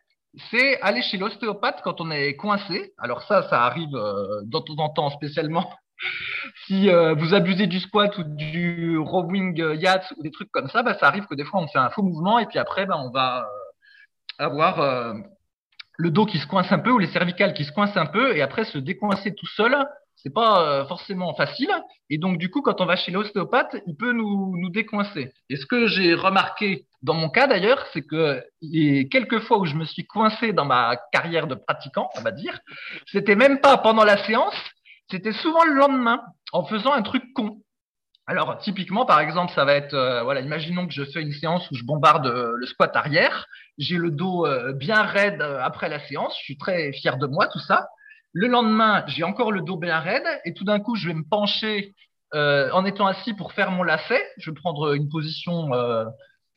[0.50, 2.93] c'est aller chez l'ostéopathe quand on est coincé.
[2.98, 5.70] Alors ça, ça arrive de temps en temps spécialement
[6.66, 10.84] si euh, vous abusez du squat ou du rowing yacht ou des trucs comme ça,
[10.84, 12.98] bah, ça arrive que des fois on fait un faux mouvement et puis après bah,
[12.98, 13.48] on va
[14.40, 15.14] euh, avoir euh,
[15.98, 18.36] le dos qui se coince un peu ou les cervicales qui se coincent un peu
[18.36, 19.76] et après se décoincer tout seul,
[20.16, 21.70] c'est pas forcément facile.
[22.10, 25.32] Et donc du coup, quand on va chez l'ostéopathe, il peut nous, nous décoincer.
[25.50, 29.66] Et ce que j'ai remarqué dans mon cas d'ailleurs, c'est que les quelques fois où
[29.66, 32.60] je me suis coincé dans ma carrière de pratiquant, on va dire,
[33.06, 34.56] c'était même pas pendant la séance,
[35.10, 37.62] c'était souvent le lendemain en faisant un truc con.
[38.30, 41.70] Alors, typiquement, par exemple, ça va être, euh, voilà, imaginons que je fais une séance
[41.72, 46.06] où je bombarde euh, le squat arrière, j'ai le dos euh, bien raide après la
[46.08, 47.88] séance, je suis très fier de moi, tout ça.
[48.34, 51.24] Le lendemain, j'ai encore le dos bien raide et tout d'un coup, je vais me
[51.24, 51.96] pencher
[52.34, 54.22] en étant assis pour faire mon lacet.
[54.38, 55.70] Je vais prendre une position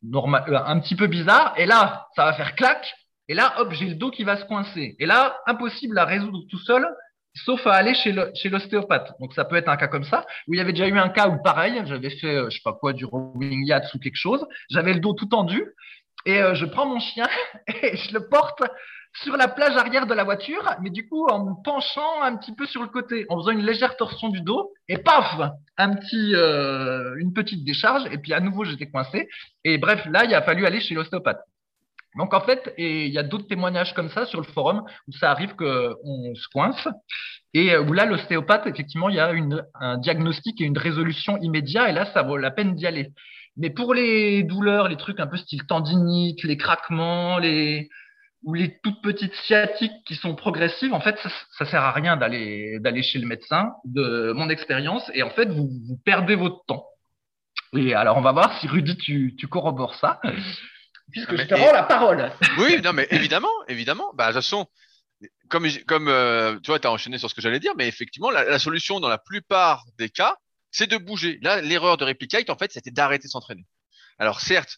[0.03, 2.93] normale, un petit peu bizarre et là, ça va faire clac.
[3.29, 4.95] Et là, hop, j'ai le dos qui va se coincer.
[4.99, 6.85] Et là, impossible à résoudre tout seul
[7.33, 9.13] sauf à aller chez l'ostéopathe.
[9.19, 11.09] Donc ça peut être un cas comme ça, où il y avait déjà eu un
[11.09, 14.17] cas où pareil, j'avais fait, euh, je sais pas quoi, du rowing yacht ou quelque
[14.17, 15.63] chose, j'avais le dos tout tendu,
[16.25, 17.27] et euh, je prends mon chien
[17.67, 18.61] et je le porte
[19.13, 22.55] sur la plage arrière de la voiture, mais du coup en me penchant un petit
[22.55, 25.37] peu sur le côté, en faisant une légère torsion du dos, et paf,
[25.77, 29.27] un petit, euh, une petite décharge, et puis à nouveau j'étais coincé,
[29.63, 31.41] et bref, là il a fallu aller chez l'ostéopathe.
[32.17, 35.11] Donc en fait, et il y a d'autres témoignages comme ça sur le forum où
[35.13, 36.87] ça arrive qu'on se coince
[37.53, 41.89] et où là l'ostéopathe effectivement il y a une, un diagnostic et une résolution immédiate
[41.89, 43.11] et là ça vaut la peine d'y aller.
[43.57, 47.89] Mais pour les douleurs, les trucs un peu style tendinite, les craquements, les
[48.43, 52.17] ou les toutes petites sciatiques qui sont progressives, en fait, ça, ça sert à rien
[52.17, 56.65] d'aller d'aller chez le médecin, de mon expérience, et en fait, vous, vous perdez votre
[56.65, 56.85] temps.
[57.73, 60.19] Et alors, on va voir si Rudy, tu, tu corrobores ça
[61.11, 62.31] puisque je te rends la parole.
[62.57, 64.11] Oui, non, mais évidemment, évidemment.
[64.13, 64.67] Bah, de toute façon,
[65.49, 68.31] comme, comme euh, tu vois, tu as enchaîné sur ce que j'allais dire, mais effectivement,
[68.31, 70.35] la, solution dans la plupart des cas,
[70.71, 71.39] c'est de bouger.
[71.41, 73.65] Là, l'erreur de Replicate, en fait, c'était d'arrêter de s'entraîner.
[74.17, 74.77] Alors, certes,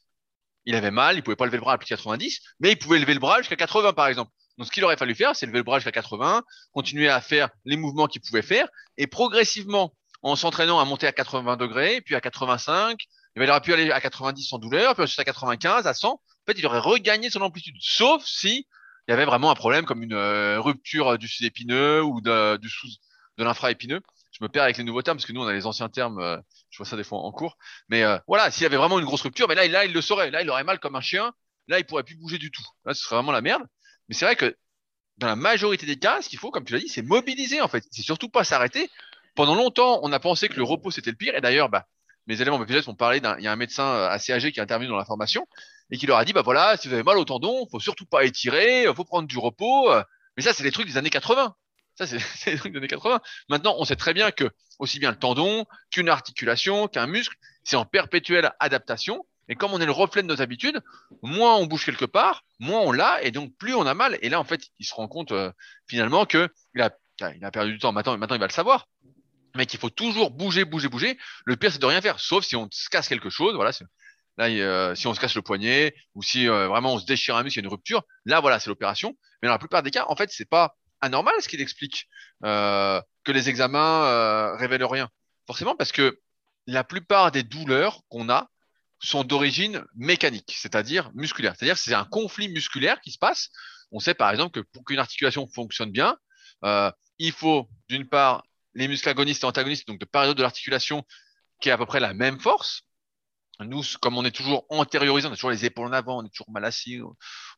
[0.66, 2.78] il avait mal, il pouvait pas lever le bras à plus de 90, mais il
[2.78, 4.32] pouvait lever le bras jusqu'à 80, par exemple.
[4.58, 7.50] Donc, ce qu'il aurait fallu faire, c'est lever le bras jusqu'à 80, continuer à faire
[7.66, 8.68] les mouvements qu'il pouvait faire,
[8.98, 12.98] et progressivement, en s'entraînant à monter à 80 degrés, puis à 85,
[13.36, 16.10] il aurait pu aller à 90 sans douleur, puis ensuite à 95, à 100.
[16.10, 18.68] En fait, il aurait regagné son amplitude, sauf si
[19.08, 22.70] il y avait vraiment un problème comme une euh, rupture du sud-épineux ou de, du
[22.70, 22.88] sous,
[23.38, 24.02] de l'infra-épineux.
[24.32, 26.20] Je me perds avec les nouveaux termes parce que nous, on a les anciens termes.
[26.20, 26.38] Euh,
[26.70, 27.58] je vois ça des fois en cours.
[27.90, 30.02] Mais euh, voilà, s'il y avait vraiment une grosse rupture, mais là, là, il le
[30.02, 30.32] saurait.
[30.32, 31.34] Là, il aurait mal comme un chien.
[31.68, 32.64] Là, il pourrait plus bouger du tout.
[32.86, 33.64] Là, ce serait vraiment la merde.
[34.08, 34.56] Mais c'est vrai que
[35.18, 37.68] dans la majorité des cas, ce qu'il faut, comme tu l'as dit, c'est mobiliser en
[37.68, 37.84] fait.
[37.92, 38.90] C'est surtout pas s'arrêter.
[39.36, 41.36] Pendant longtemps, on a pensé que le repos c'était le pire.
[41.36, 41.86] Et d'ailleurs, bah,
[42.28, 44.60] mes éléments BPGS ont parlé d'un, il y a un médecin euh, assez âgé qui
[44.60, 45.48] est intervenu dans la formation
[45.92, 48.06] et qui leur a dit, bah voilà, si vous avez mal au tendon, faut surtout
[48.06, 49.92] pas étirer, faut prendre du repos.
[50.38, 51.56] Mais ça, c'est les trucs des années 80.
[51.96, 52.18] Ça, c'est
[52.52, 53.22] les trucs des années 80.
[53.50, 57.76] Maintenant, on sait très bien que aussi bien le tendon qu'une articulation, qu'un muscle, c'est
[57.76, 59.26] en perpétuelle adaptation.
[59.50, 60.82] Et comme on est le reflet de nos habitudes,
[61.22, 64.18] moins on bouge quelque part, moins on l'a, et donc plus on a mal.
[64.22, 65.52] Et là, en fait, il se rend compte euh,
[65.86, 66.92] finalement que il a,
[67.36, 67.92] il a perdu du temps.
[67.92, 68.88] Maintenant, maintenant, il va le savoir.
[69.56, 71.18] Mais qu'il faut toujours bouger, bouger, bouger.
[71.46, 73.56] Le pire, c'est de rien faire, sauf si on se casse quelque chose.
[73.56, 73.72] Voilà.
[74.38, 77.36] Là, euh, si on se casse le poignet ou si euh, vraiment on se déchire
[77.36, 78.04] un muscle, il y a une rupture.
[78.26, 79.16] Là, voilà, c'est l'opération.
[79.42, 82.08] Mais dans la plupart des cas, en fait, c'est pas anormal ce qu'il explique
[82.46, 85.10] euh, que les examens euh, révèlent rien.
[85.46, 86.20] Forcément, parce que
[86.66, 88.50] la plupart des douleurs qu'on a
[89.00, 91.56] sont d'origine mécanique, c'est-à-dire musculaire.
[91.58, 93.50] C'est-à-dire c'est un conflit musculaire qui se passe.
[93.92, 96.18] On sait par exemple que pour qu'une articulation fonctionne bien,
[96.64, 96.90] euh,
[97.20, 98.44] il faut d'une part
[98.76, 101.04] les muscles agonistes et antagonistes, donc de d'autre de l'articulation,
[101.62, 102.84] qui est à peu près la même force.
[103.60, 106.30] Nous, comme on est toujours antériorisé, on a toujours les épaules en avant, on est
[106.30, 107.00] toujours mal assis,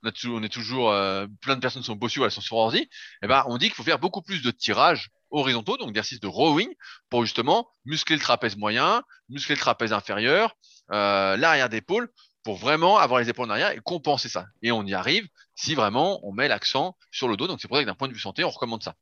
[0.03, 2.79] on est toujours euh, plein de personnes sont bossues, elles sont sur ordi.
[2.79, 2.89] Et
[3.23, 6.27] eh ben, on dit qu'il faut faire beaucoup plus de tirages horizontaux, donc d'exercices de
[6.27, 6.69] rowing,
[7.09, 10.55] pour justement muscler le trapèze moyen, muscler le trapèze inférieur,
[10.91, 12.09] euh, l'arrière d'épaule,
[12.43, 14.45] pour vraiment avoir les épaules en arrière et compenser ça.
[14.61, 17.47] Et on y arrive si vraiment on met l'accent sur le dos.
[17.47, 18.95] Donc c'est pour ça que d'un point de vue santé, on recommande ça.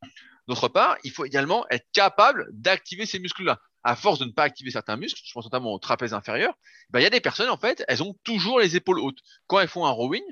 [0.47, 4.43] D'autre part, il faut également être capable d'activer ces muscles-là à force de ne pas
[4.43, 6.53] activer certains muscles, je pense notamment au trapèze inférieur,
[6.89, 9.19] ben, il y a des personnes, en fait, elles ont toujours les épaules hautes.
[9.47, 10.23] Quand elles font un rowing,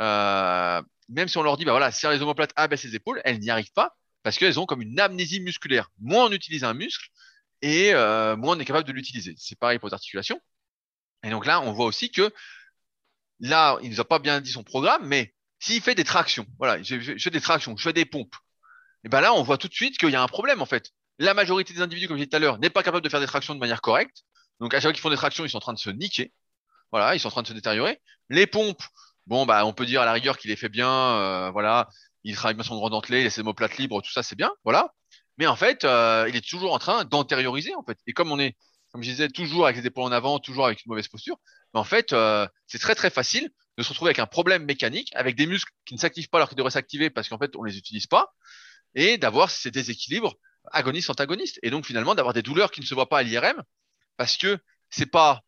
[0.00, 3.38] euh, même si on leur dit, bah voilà, serre les omoplates, abaisse les épaules, elles
[3.38, 5.90] n'y arrivent pas parce qu'elles ont comme une amnésie musculaire.
[6.00, 7.08] Moins on utilise un muscle
[7.62, 9.34] et euh, moins on est capable de l'utiliser.
[9.38, 10.40] C'est pareil pour les articulations.
[11.22, 12.32] Et donc là, on voit aussi que
[13.40, 16.82] là, il nous a pas bien dit son programme, mais s'il fait des tractions, voilà,
[16.82, 18.34] je, fais des tractions, je fais des pompes,
[19.06, 20.92] et ben là, on voit tout de suite qu'il y a un problème en fait
[21.18, 23.20] la majorité des individus, comme je disais tout à l'heure, n'est pas capable de faire
[23.20, 24.24] des tractions de manière correcte.
[24.60, 26.32] Donc, à chaque fois qu'ils font des tractions, ils sont en train de se niquer.
[26.92, 28.00] Voilà, ils sont en train de se détériorer.
[28.28, 28.82] Les pompes,
[29.26, 31.88] bon, bah, on peut dire à la rigueur qu'il les fait bien, euh, voilà,
[32.24, 34.50] il travaille bien son grand dentelé, il a ses mots-plates libres, tout ça, c'est bien,
[34.64, 34.92] voilà.
[35.38, 37.98] Mais en fait, euh, il est toujours en train d'antérioriser, en fait.
[38.06, 38.56] Et comme on est,
[38.92, 41.38] comme je disais, toujours avec les épaules en avant, toujours avec une mauvaise posture,
[41.74, 45.36] en fait, euh, c'est très très facile de se retrouver avec un problème mécanique, avec
[45.36, 47.76] des muscles qui ne s'activent pas alors qu'ils devraient s'activer parce qu'en fait, on les
[47.76, 48.32] utilise pas,
[48.96, 50.34] et d'avoir ces déséquilibres
[50.72, 53.62] agoniste antagoniste et donc finalement d'avoir des douleurs qui ne se voient pas à l'IRM
[54.16, 54.58] parce que
[54.90, 55.42] c'est pas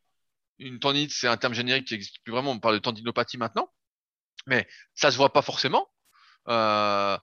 [0.59, 2.53] une tendinite, c'est un terme générique qui n'existe plus vraiment.
[2.53, 3.71] On parle de tendinopathie maintenant,
[4.47, 5.89] mais ça se voit pas forcément.
[6.49, 7.17] Euh,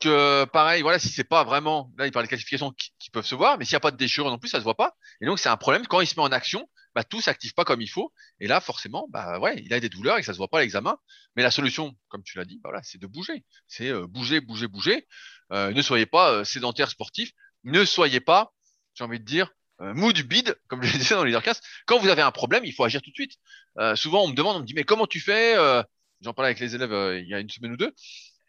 [0.00, 3.34] que pareil, voilà, si c'est pas vraiment, là il parle de qualifications qui, peuvent se
[3.34, 4.94] voir, mais s'il n'y a pas de déchirure non plus, ça se voit pas.
[5.20, 7.64] Et donc c'est un problème quand il se met en action, bah tout s'active pas
[7.64, 8.12] comme il faut.
[8.40, 10.60] Et là forcément, bah ouais, il a des douleurs et ça se voit pas à
[10.62, 10.98] l'examen.
[11.36, 13.44] Mais la solution, comme tu l'as dit, bah voilà, c'est de bouger.
[13.66, 15.06] C'est euh, bouger, bouger, bouger.
[15.52, 17.32] Euh, ne soyez pas euh, sédentaire sportif.
[17.64, 18.52] Ne soyez pas,
[18.94, 19.50] j'ai envie de dire,
[19.80, 21.62] euh, mou du bide, comme je le disais dans les Leadercast.
[21.86, 23.32] Quand vous avez un problème, il faut agir tout de suite.
[23.96, 25.56] souvent, on me demande, on me dit, mais comment tu fais
[26.20, 27.92] J'en parlais avec les élèves il y a une semaine ou deux.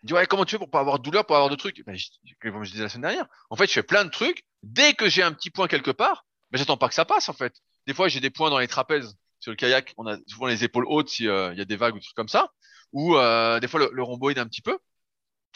[0.03, 1.83] Ils disent, ouais, comment tu fais pour pas avoir de douleur, pour avoir de trucs?
[1.85, 2.07] Ben, je,
[2.41, 3.27] Comme je disais la semaine dernière.
[3.49, 4.43] En fait, je fais plein de trucs.
[4.61, 7.33] Dès que j'ai un petit point quelque part, ben, j'attends pas que ça passe, en
[7.33, 7.53] fait.
[7.87, 9.15] Des fois, j'ai des points dans les trapèzes.
[9.39, 11.99] Sur le kayak, on a souvent les épaules hautes s'il y a des vagues ou
[11.99, 12.49] des trucs comme ça.
[12.93, 14.77] Ou des fois, le, le rhomboïde un petit peu.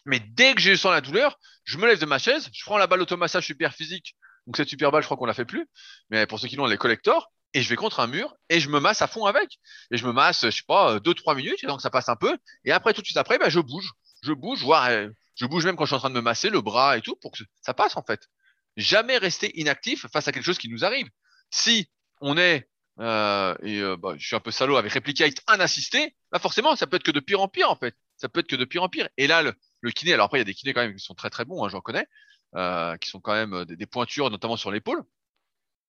[0.05, 2.77] Mais dès que je sens la douleur, je me lève de ma chaise, je prends
[2.77, 4.15] la balle automassage super physique.
[4.45, 5.67] Donc cette super balle, je crois qu'on la fait plus.
[6.09, 7.31] Mais pour ceux qui l'ont, les collectors.
[7.53, 9.59] Et je vais contre un mur et je me masse à fond avec.
[9.91, 12.15] Et je me masse, je sais pas, deux, trois minutes, et donc ça passe un
[12.15, 12.37] peu.
[12.65, 13.91] Et après, tout de suite après, ben, je bouge.
[14.21, 16.49] Je bouge, voire euh, je bouge même quand je suis en train de me masser
[16.49, 18.27] le bras et tout pour que ça passe en fait.
[18.75, 21.07] Jamais rester inactif face à quelque chose qui nous arrive.
[21.49, 21.89] Si
[22.21, 26.15] on est euh, et euh, bah, je suis un peu salaud avec Replicate, un assisté,
[26.32, 27.95] bah forcément, ça peut être que de pire en pire en fait.
[28.17, 29.08] Ça peut être que de pire en pire.
[29.17, 31.04] Et là, le, le kiné, alors après, il y a des kinés quand même qui
[31.04, 32.08] sont très très bons, hein, j'en connais,
[32.56, 35.04] euh, qui sont quand même euh, des, pointures, notamment sur l'épaule.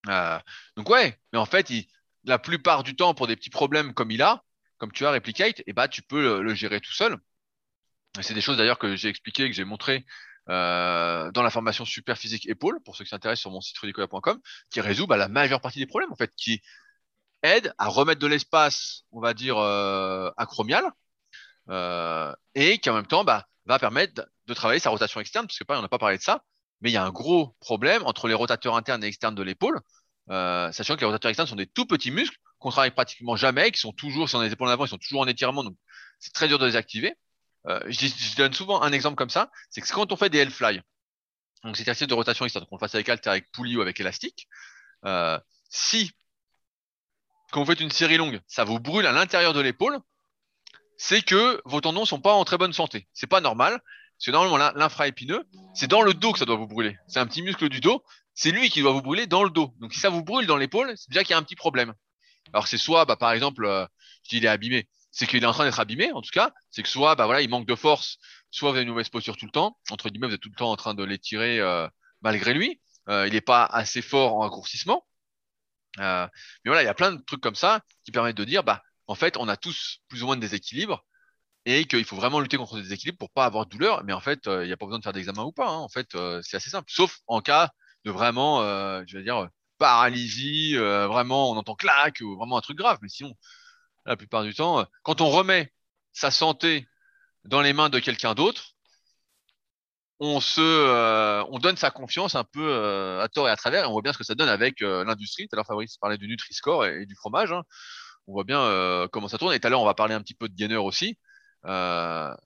[0.09, 0.39] Euh,
[0.77, 1.87] donc ouais, mais en fait, il,
[2.25, 4.45] la plupart du temps, pour des petits problèmes comme il a,
[4.79, 7.19] comme tu as Replicate, et eh bah, tu peux le, gérer tout seul.
[8.21, 10.05] C'est des choses d'ailleurs que j'ai expliqué, que j'ai montré
[10.51, 14.41] euh, dans la formation super physique épaule, pour ceux qui s'intéressent sur mon site rudicola.com,
[14.71, 16.63] qui résout bah, la majeure partie des problèmes, en fait, qui
[17.43, 20.85] aide à remettre de l'espace, on va dire, euh, acromial,
[22.55, 25.65] et qui en même temps bah, va permettre de travailler sa rotation externe, parce que
[25.69, 26.43] on n'a pas parlé de ça,
[26.81, 29.81] mais il y a un gros problème entre les rotateurs internes et externes de l'épaule,
[30.29, 33.81] sachant que les rotateurs externes sont des tout petits muscles qu'on travaille pratiquement jamais, qui
[33.81, 35.77] sont toujours, si on a les épaules en avant, ils sont toujours en étirement, donc
[36.19, 37.15] c'est très dur de les activer.
[37.67, 40.81] Euh, je, donne souvent un exemple comme ça, c'est que quand on fait des L-fly,
[41.65, 43.99] donc c'est exercice de rotation externe, qu'on le fasse avec halter, avec poulie ou avec
[43.99, 44.49] élastique,
[45.05, 45.39] euh,
[45.69, 46.13] si
[47.51, 49.99] quand vous faites une série longue, ça vous brûle à l'intérieur de l'épaule,
[50.97, 53.09] c'est que vos tendons sont pas en très bonne santé.
[53.15, 53.81] C'est pas normal.
[54.19, 55.45] Parce que normalement, l'infraépineux,
[55.75, 56.99] c'est dans le dos que ça doit vous brûler.
[57.07, 58.03] C'est un petit muscle du dos.
[58.35, 59.73] C'est lui qui doit vous brûler dans le dos.
[59.79, 61.95] Donc, si ça vous brûle dans l'épaule, c'est déjà qu'il y a un petit problème.
[62.53, 63.87] Alors, c'est soit, bah, par exemple, euh,
[64.25, 66.53] je dis il est abîmé c'est qu'il est en train d'être abîmé, en tout cas.
[66.71, 68.19] C'est que soit, bah voilà, il manque de force,
[68.51, 69.79] soit vous avez une mauvaise posture tout le temps.
[69.91, 71.89] Entre guillemets, vous êtes tout le temps en train de l'étirer euh,
[72.23, 72.81] malgré lui.
[73.09, 75.07] Euh, il n'est pas assez fort en raccourcissement.
[75.99, 76.27] Euh,
[76.65, 78.83] mais voilà, il y a plein de trucs comme ça qui permettent de dire, bah,
[79.07, 81.05] en fait, on a tous plus ou moins de déséquilibre
[81.65, 84.05] et qu'il faut vraiment lutter contre des déséquilibres pour pas avoir de douleur.
[84.05, 85.69] Mais en fait, il n'y a pas besoin de faire d'examen ou pas.
[85.69, 85.79] Hein.
[85.79, 86.91] En fait, c'est assez simple.
[86.91, 87.71] Sauf en cas
[88.05, 88.61] de vraiment,
[89.07, 89.49] je vais dire,
[89.79, 92.99] paralysie, vraiment, on entend claque ou vraiment un truc grave.
[93.03, 93.35] Mais sinon,
[94.09, 95.73] la plupart du temps, quand on remet
[96.13, 96.89] sa santé
[97.45, 98.75] dans les mains de quelqu'un d'autre,
[100.21, 103.85] on se, euh, on donne sa confiance un peu euh, à tort et à travers,
[103.85, 105.47] et on voit bien ce que ça donne avec euh, l'industrie.
[105.47, 107.53] Tout à l'heure, Fabrice parlait du Nutri-Score et, du fromage.
[107.53, 107.63] Hein.
[108.27, 109.55] On voit bien comment ça tourne.
[109.55, 111.17] Et tout à l'heure, on va parler un petit peu de gainer aussi.
[111.63, 112.37] quand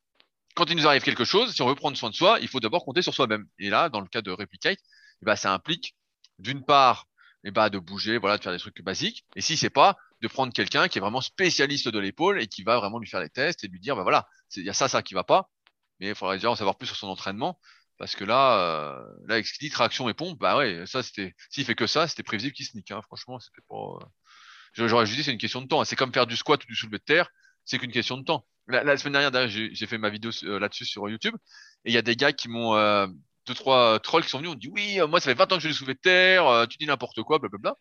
[0.69, 2.85] il nous arrive quelque chose, si on veut prendre soin de soi, il faut d'abord
[2.85, 3.47] compter sur soi-même.
[3.59, 4.79] Et là, dans le cas de Replicate,
[5.23, 5.97] eh ben, ça implique
[6.39, 7.07] d'une part
[7.43, 9.25] eh ben, de bouger, voilà, de faire des trucs basiques.
[9.35, 12.63] Et si c'est pas, de prendre quelqu'un qui est vraiment spécialiste de l'épaule et qui
[12.63, 14.89] va vraiment lui faire les tests et lui dire, bah voilà, il y a ça,
[14.89, 15.51] ça qui va pas,
[15.99, 17.59] mais il faudrait déjà en savoir plus sur son entraînement.
[17.99, 21.03] Parce que là, euh, là, avec ce qu'il dit traction et pompe, bah ouais, ça
[21.03, 22.91] c'était, s'il fait que ça, c'était prévisible qu'il nique.
[22.91, 23.03] Hein.
[23.03, 23.77] Franchement, c'était pas.
[23.77, 25.85] Euh, j'aurais juste dit c'est une question de temps.
[25.85, 27.29] C'est comme faire du squat ou du soulevé de terre,
[27.65, 28.47] c'est qu'une question de temps.
[28.69, 31.35] La, semaine dernière, j'ai fait ma vidéo euh, là-dessus sur YouTube,
[31.85, 32.75] et il y a des gars qui m'ont
[33.47, 35.63] deux trois trolls qui sont venus, on dit oui, moi ça fait 20 ans que
[35.63, 37.75] je du soulevé de terre, tu dis n'importe quoi, blablabla.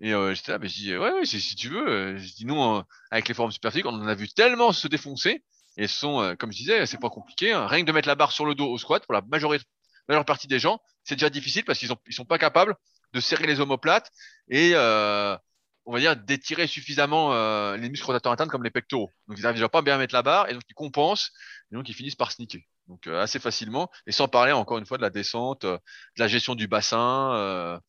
[0.00, 1.88] Et euh, j'étais là, mais je dis, ouais, ouais, si, tu veux.
[1.88, 4.88] Euh, je dis, nous, euh, avec les formes superphysiques, on en a vu tellement se
[4.88, 5.42] défoncer.
[5.78, 7.52] Et sont, comme je disais, c'est pas compliqué.
[7.52, 7.66] Hein.
[7.66, 9.62] Rien que de mettre la barre sur le dos au squat, pour la majorité,
[10.08, 12.74] majeure partie des gens, c'est déjà difficile parce qu'ils ils sont pas capables
[13.12, 14.10] de serrer les omoplates
[14.48, 19.12] et, on va dire, d'étirer suffisamment les muscles rotateurs internes comme les pectoraux.
[19.28, 21.30] Donc, ils n'arrivent déjà pas à bien mettre la barre et donc ils compensent
[21.70, 22.62] et donc ils finissent par sneaker.
[22.88, 23.90] Donc, assez facilement.
[24.06, 25.78] Et sans parler, encore une fois, de la descente, de
[26.16, 27.82] la gestion du bassin,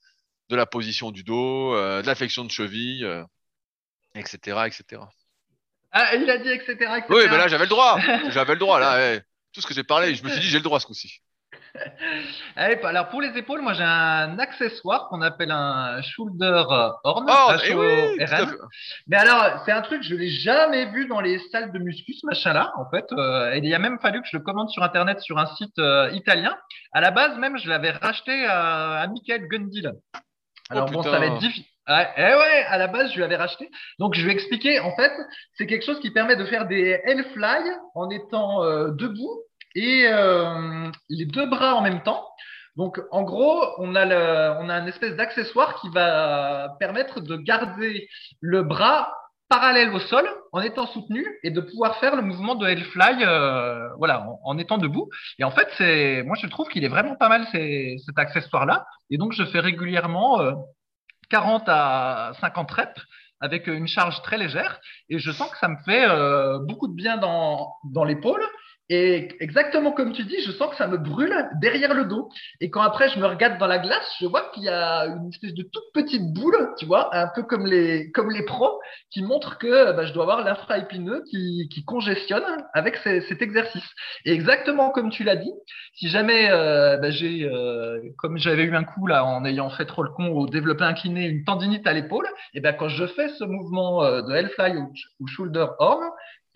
[0.50, 3.06] de la position du dos, euh, de l'affection de cheville,
[4.16, 5.02] etc., euh, etc.
[5.92, 6.72] Ah, il a dit etc.
[6.74, 7.06] etc.
[7.10, 8.00] Oui, mais là j'avais le droit.
[8.30, 9.20] j'avais le droit là.
[9.54, 11.22] Tout ce que j'ai parlé, je me suis dit j'ai le droit ce coup-ci.
[12.56, 16.64] Allez, alors pour les épaules, moi j'ai un accessoire qu'on appelle un shoulder
[17.04, 17.26] horn.
[17.30, 18.26] Oh, eh oui,
[19.08, 22.26] Mais alors, c'est un truc je l'ai jamais vu dans les salles de muscu, ce
[22.26, 23.06] machin-là, en fait.
[23.14, 25.80] Euh, il a même fallu que je le commande sur internet sur un site
[26.12, 26.56] italien.
[26.92, 29.92] À la base, même, je l'avais racheté à, à Michael Gundil.
[30.70, 31.66] Alors oh, bon, ça va être difficile.
[31.88, 33.70] Ouais, eh ouais, à la base, je lui avais racheté.
[33.98, 34.80] Donc, je vais expliquer.
[34.82, 35.12] En fait,
[35.54, 37.64] c'est quelque chose qui permet de faire des L-fly
[37.96, 39.42] en étant euh, debout
[39.74, 42.28] et euh, les deux bras en même temps.
[42.76, 47.38] Donc, en gros, on a, le, on a une espèce d'accessoire qui va permettre de
[47.38, 48.10] garder
[48.42, 49.14] le bras
[49.50, 53.90] parallèle au sol en étant soutenu et de pouvoir faire le mouvement de L-fly euh,
[53.98, 55.10] voilà, en, étant debout.
[55.40, 58.86] Et en fait, c'est, moi, je trouve qu'il est vraiment pas mal cet accessoire-là.
[59.10, 60.40] Et donc, je fais régulièrement
[61.30, 63.02] 40 euh, à 50 reps
[63.40, 64.80] avec une charge très légère
[65.10, 68.42] et je sens que ça me fait euh, beaucoup de bien dans, dans l'épaule
[68.90, 72.30] et exactement comme tu dis, je sens que ça me brûle derrière le dos.
[72.62, 75.28] Et quand après je me regarde dans la glace, je vois qu'il y a une
[75.28, 78.80] espèce de toute petite boule, tu vois, un peu comme les, comme les pros,
[79.12, 83.88] qui montre que bah, je dois avoir l'infra-épineux qui, qui congestionne avec cet exercice.
[84.24, 85.52] Et exactement comme tu l'as dit,
[85.94, 89.86] si jamais euh, bah, j'ai, euh, comme j'avais eu un coup là en ayant fait
[89.86, 93.28] trop le con au développé incliné, une tendinite à l'épaule, et ben quand je fais
[93.30, 96.04] ce mouvement euh, de L-fly ou, ou shoulder arm,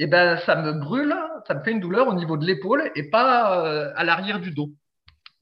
[0.02, 1.16] et ben ça me brûle,
[1.48, 4.50] ça me fait une douleur au niveau de l'épaule et pas euh, à l'arrière du
[4.50, 4.72] dos.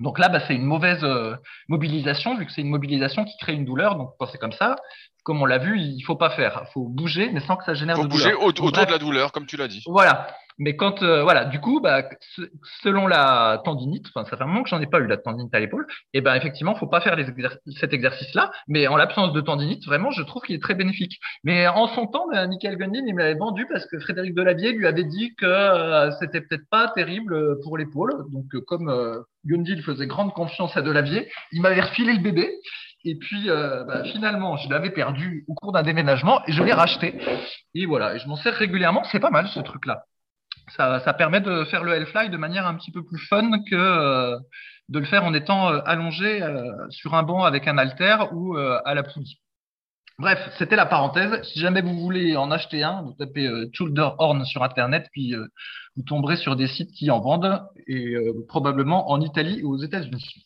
[0.01, 1.35] Donc là, bah, c'est une mauvaise euh,
[1.69, 3.95] mobilisation, vu que c'est une mobilisation qui crée une douleur.
[3.95, 4.75] Donc quand c'est comme ça,
[5.23, 6.63] comme on l'a vu, il faut pas faire.
[6.67, 8.17] Il faut bouger, mais sans que ça génère de douleur.
[8.17, 9.81] Il faut bouger autour de la douleur, comme tu l'as dit.
[9.85, 10.27] Voilà.
[10.59, 12.03] Mais quand, euh, voilà, du coup, bah,
[12.83, 15.53] selon la tendinite, enfin, ça fait un moment que j'en ai pas eu la tendinite
[15.55, 17.25] à l'épaule, et ben effectivement, faut pas faire les
[17.79, 18.51] cet exercice-là.
[18.67, 21.19] Mais en l'absence de tendinite, vraiment, je trouve qu'il est très bénéfique.
[21.43, 24.73] Mais en son temps, bah, Michael Gundin, il me l'avait vendu parce que Frédéric Delavier
[24.73, 28.25] lui avait dit que euh, c'était peut-être pas terrible pour l'épaule.
[28.31, 32.49] Donc, euh, comme euh, Gundil faisait grande confiance à Delavier, il m'avait refilé le bébé.
[33.05, 36.73] Et puis, euh, bah, finalement, je l'avais perdu au cours d'un déménagement et je l'ai
[36.73, 37.15] racheté.
[37.73, 39.03] Et voilà, et je m'en sers régulièrement.
[39.05, 40.03] C'est pas mal ce truc-là.
[40.75, 44.35] Ça, ça, permet de faire le Hellfly de manière un petit peu plus fun que
[44.89, 46.41] de le faire en étant allongé
[46.89, 49.39] sur un banc avec un halter ou à la poulie.
[50.19, 51.41] Bref, c'était la parenthèse.
[51.43, 55.33] Si jamais vous voulez en acheter un, vous tapez euh, Shoulder Horn sur Internet, puis
[55.33, 55.47] euh,
[55.95, 59.77] vous tomberez sur des sites qui en vendent, et euh, probablement en Italie ou aux
[59.77, 60.45] États-Unis.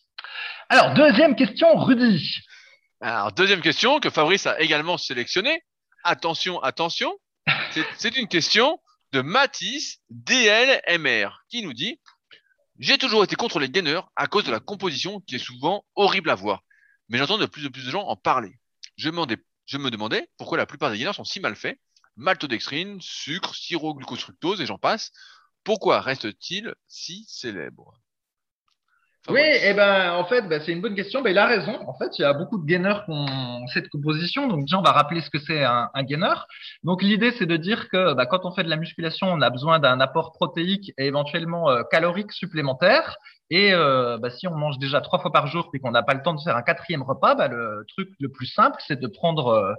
[0.70, 2.38] Alors, deuxième question, Rudy.
[3.02, 5.64] Alors, deuxième question que Fabrice a également sélectionnée.
[6.04, 7.12] Attention, attention.
[7.98, 8.78] C'est une question
[9.14, 12.02] de Matisse DLMR qui nous dit
[12.80, 16.32] J'ai toujours été contre les gainers à cause de la composition qui est souvent horrible
[16.32, 16.64] à voir.
[17.10, 18.60] Mais j'entends de plus en plus de gens en parler.
[18.98, 21.80] Je me demandais pourquoi la plupart des gainers sont si mal faits.
[22.16, 25.12] Maltodextrine, sucre, sirop, glucose, et j'en passe.
[25.64, 28.03] Pourquoi reste-t-il si célèbre?
[29.30, 31.22] Oui, et eh ben en fait, ben, c'est une bonne question.
[31.22, 31.80] Ben, il a raison.
[31.88, 34.48] En fait, il y a beaucoup de gainers qui ont cette composition.
[34.48, 36.34] Donc déjà, on va rappeler ce que c'est un, un, gainer.
[36.84, 39.50] Donc l'idée, c'est de dire que ben, quand on fait de la musculation, on a
[39.50, 43.16] besoin d'un apport protéique et éventuellement euh, calorique supplémentaire.
[43.50, 46.16] Et euh, bah, si on mange déjà trois fois par jour et qu'on n'a pas
[46.16, 49.08] le temps de faire un quatrième repas, bah, le truc le plus simple, c'est de
[49.08, 49.74] prendre euh,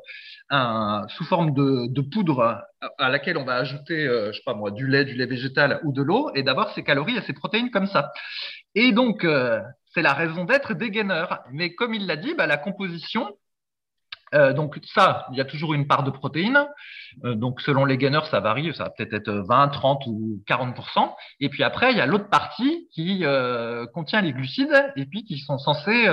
[0.49, 2.62] un sous forme de, de, poudre
[2.99, 5.92] à laquelle on va ajouter, je sais pas moi, du lait, du lait végétal ou
[5.92, 8.12] de l'eau, et d'avoir ses calories et ses protéines comme ça.
[8.75, 9.61] Et donc, euh,
[9.93, 11.27] c'est la raison d'être des gainers.
[11.53, 13.29] Mais comme il l'a dit, bah, la composition,
[14.35, 16.66] euh, donc ça, il y a toujours une part de protéines.
[17.25, 21.14] Euh, donc selon les gainers, ça varie, ça va peut-être être 20, 30 ou 40%
[21.41, 25.25] Et puis après, il y a l'autre partie qui euh, contient les glucides et puis
[25.25, 26.05] qui sont censés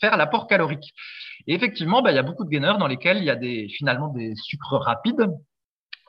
[0.00, 0.92] faire l'apport calorique.
[1.46, 3.68] Et effectivement, bah, il y a beaucoup de gainers dans lesquels il y a des
[3.68, 5.26] finalement des sucres rapides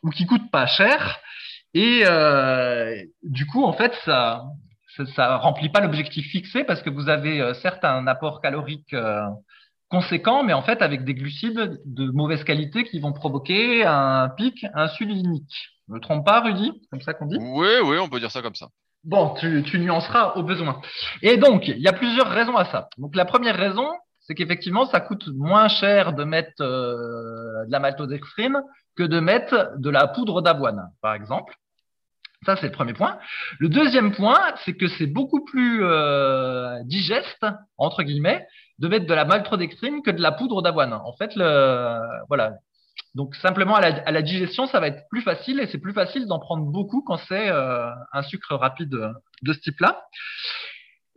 [0.03, 1.19] ou qui coûtent pas cher.
[1.73, 2.03] Et
[3.23, 4.43] du coup, en fait, ça
[5.15, 8.95] ça, remplit pas l'objectif fixé parce que vous avez certes un apport calorique
[9.89, 14.65] conséquent, mais en fait avec des glucides de mauvaise qualité qui vont provoquer un pic
[14.73, 15.69] insulinique.
[15.87, 16.71] Je me trompe pas, Rudy?
[16.91, 17.37] Comme ça qu'on dit?
[17.39, 18.67] Oui, oui, on peut dire ça comme ça.
[19.03, 20.81] Bon, tu, tu nuanceras au besoin.
[21.21, 22.89] Et donc, il y a plusieurs raisons à ça.
[22.97, 23.87] Donc, la première raison,
[24.19, 28.61] c'est qu'effectivement, ça coûte moins cher de mettre euh, de la maltodextrine
[28.97, 31.55] que de mettre de la poudre d'avoine, par exemple.
[32.47, 33.19] Ça, c'est le premier point.
[33.59, 37.45] Le deuxième point, c'est que c'est beaucoup plus euh, digeste,
[37.77, 38.47] entre guillemets,
[38.79, 40.93] de mettre de la maltodextrine que de la poudre d'avoine.
[40.93, 41.33] En fait,
[42.29, 42.53] voilà.
[43.15, 46.39] Donc simplement à la, digestion, ça va être plus facile et c'est plus facile d'en
[46.39, 48.95] prendre beaucoup quand c'est euh, un sucre rapide
[49.41, 50.05] de ce type-là.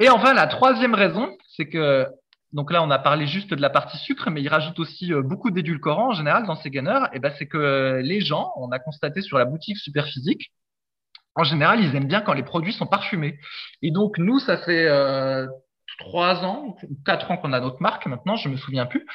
[0.00, 2.08] Et enfin, la troisième raison, c'est que
[2.52, 5.22] donc là, on a parlé juste de la partie sucre, mais il rajoute aussi euh,
[5.22, 7.06] beaucoup d'édulcorants en général dans ces gainers.
[7.12, 10.50] Et ben, c'est que les gens, on a constaté sur la boutique Superphysique,
[11.34, 13.38] en général, ils aiment bien quand les produits sont parfumés.
[13.82, 15.46] Et donc nous, ça fait euh,
[15.98, 19.06] trois ans ou quatre ans qu'on a notre marque maintenant, je me souviens plus.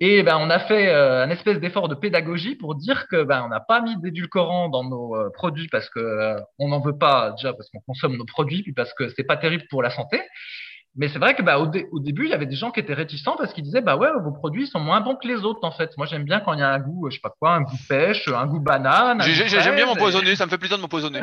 [0.00, 3.44] Et ben, on a fait euh, un espèce d'effort de pédagogie pour dire que ben,
[3.44, 6.98] on n'a pas mis d'édulcorant dans nos euh, produits parce que euh, on n'en veut
[6.98, 9.90] pas déjà parce qu'on consomme nos produits puis parce que c'est pas terrible pour la
[9.90, 10.20] santé.
[10.96, 12.94] Mais c'est vrai que bah, au, au, début, il y avait des gens qui étaient
[12.94, 15.72] réticents parce qu'ils disaient bah ouais, vos produits sont moins bons que les autres en
[15.72, 15.90] fait.
[15.96, 17.76] Moi, j'aime bien quand il y a un goût, je sais pas quoi, un goût
[17.88, 19.20] pêche, un goût banane.
[19.22, 21.22] J'aime bien m'empoisonner, ça me fait plaisir de m'empoisonner.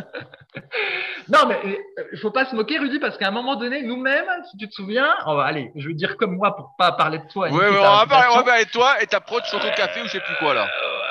[1.30, 1.80] non, mais
[2.12, 4.74] il faut pas se moquer, Rudy, parce qu'à un moment donné, nous-mêmes, si tu te
[4.74, 7.50] souviens, on va aller, je veux dire comme moi pour pas parler de toi.
[7.50, 9.72] Ouais, ouais on, va parler, on va parler de toi et ta prod sur ton
[9.72, 10.68] café ou je sais plus quoi là.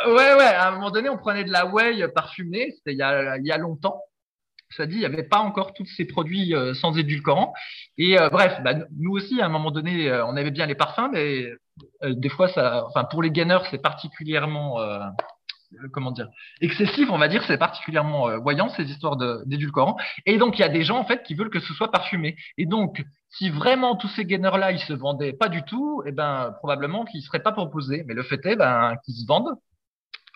[0.06, 0.44] Euh, ouais, ouais.
[0.44, 2.72] À un moment donné, on prenait de la whey parfumée.
[2.76, 4.02] C'était il y a, il y a longtemps
[4.76, 7.52] ça dit, il n'y avait pas encore tous ces produits euh, sans édulcorant.
[7.98, 10.74] Et euh, bref, bah, nous aussi, à un moment donné, euh, on avait bien les
[10.74, 11.46] parfums, mais
[12.02, 14.78] des fois, ça, enfin, pour les gainers, c'est particulièrement,
[15.94, 16.28] comment dire,
[16.60, 19.16] excessif, on va dire, c'est particulièrement voyant ces histoires
[19.46, 19.96] d'édulcorant.
[20.26, 22.36] Et donc, il y a des gens en fait qui veulent que ce soit parfumé.
[22.58, 26.52] Et donc, si vraiment tous ces gainers-là, ils se vendaient pas du tout, eh ben,
[26.58, 28.04] probablement qu'ils seraient pas proposés.
[28.06, 29.56] Mais le fait est, ben, qu'ils se vendent.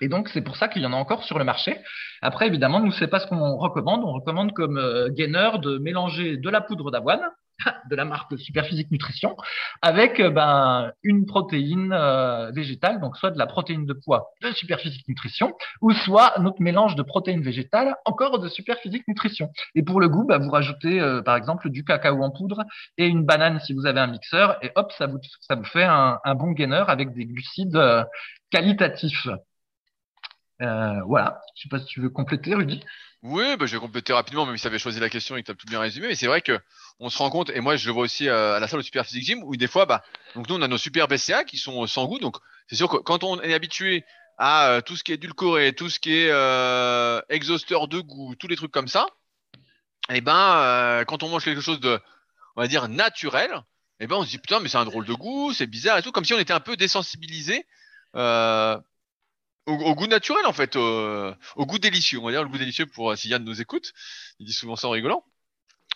[0.01, 1.78] Et donc, c'est pour ça qu'il y en a encore sur le marché.
[2.22, 4.03] Après, évidemment, nous, c'est pas ce qu'on recommande.
[4.05, 7.20] On recommande comme euh, gainer de mélanger de la poudre d'avoine,
[7.90, 9.36] de la marque Superphysique Nutrition,
[9.82, 14.51] avec euh, ben, une protéine euh, végétale, donc soit de la protéine de poids de
[14.51, 19.51] Superphysique Nutrition, ou soit notre mélange de protéines végétales, encore de Superphysique Nutrition.
[19.76, 22.64] Et pour le goût, ben, vous rajoutez, par exemple, du cacao en poudre
[22.99, 25.84] et une banane si vous avez un mixeur, et hop, ça vous, ça vous fait
[25.84, 27.78] un, un bon gainer avec des glucides
[28.51, 29.28] qualitatifs.
[30.62, 31.40] Euh, voilà.
[31.57, 32.82] Je sais pas si tu veux compléter, Rudy.
[33.24, 35.46] Oui, bah, je vais compléter rapidement, même si tu avais choisi la question et que
[35.46, 36.09] tu as tout bien résumé.
[36.09, 36.61] Mais c'est vrai que
[37.00, 38.84] on se rend compte, et moi je le vois aussi euh, à la salle de
[38.84, 41.57] Super Physique Gym, où des fois, bah, donc nous on a nos super BCA qui
[41.57, 42.18] sont sans goût.
[42.18, 42.36] Donc
[42.68, 44.05] c'est sûr que quand on est habitué
[44.36, 48.34] à euh, tout ce qui est édulcoré, tout ce qui est euh, exhausteur de goût,
[48.36, 49.07] tous les trucs comme ça,
[50.11, 51.98] et eh ben quand on mange quelque chose de,
[52.57, 53.50] on va dire naturel,
[54.00, 55.96] et eh ben on se dit putain mais c'est un drôle de goût, c'est bizarre
[55.96, 57.64] et tout, comme si on était un peu désensibilisé
[59.67, 62.19] au, goût naturel en fait, au goût délicieux.
[62.19, 63.93] On va dire le goût délicieux pour si Yann nous écoute.
[64.39, 65.25] Il dit souvent ça en rigolant.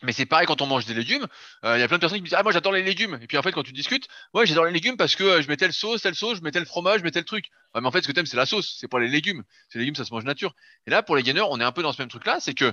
[0.02, 1.26] Mais c'est pareil quand on mange des légumes.
[1.64, 3.18] Il y a plein de personnes qui me disent ah moi j'adore les légumes.
[3.20, 5.66] Et puis en fait quand tu discutes, ouais j'adore les légumes parce que je mettais
[5.66, 7.46] le sauce, telle sauce, je mettais le fromage, je mettais le truc.
[7.74, 9.42] mais en fait ce que t'aimes c'est la sauce, c'est pas les légumes.
[9.74, 10.54] Les légumes ça se mange nature.
[10.86, 12.54] Et là pour les gainers on est un peu dans ce même truc là, c'est
[12.54, 12.72] que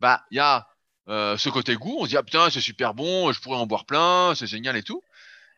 [0.00, 0.68] bah il y a
[1.08, 3.84] ce côté goût, on se dit ah putain c'est super bon, je pourrais en boire
[3.84, 5.02] plein, c'est génial et tout.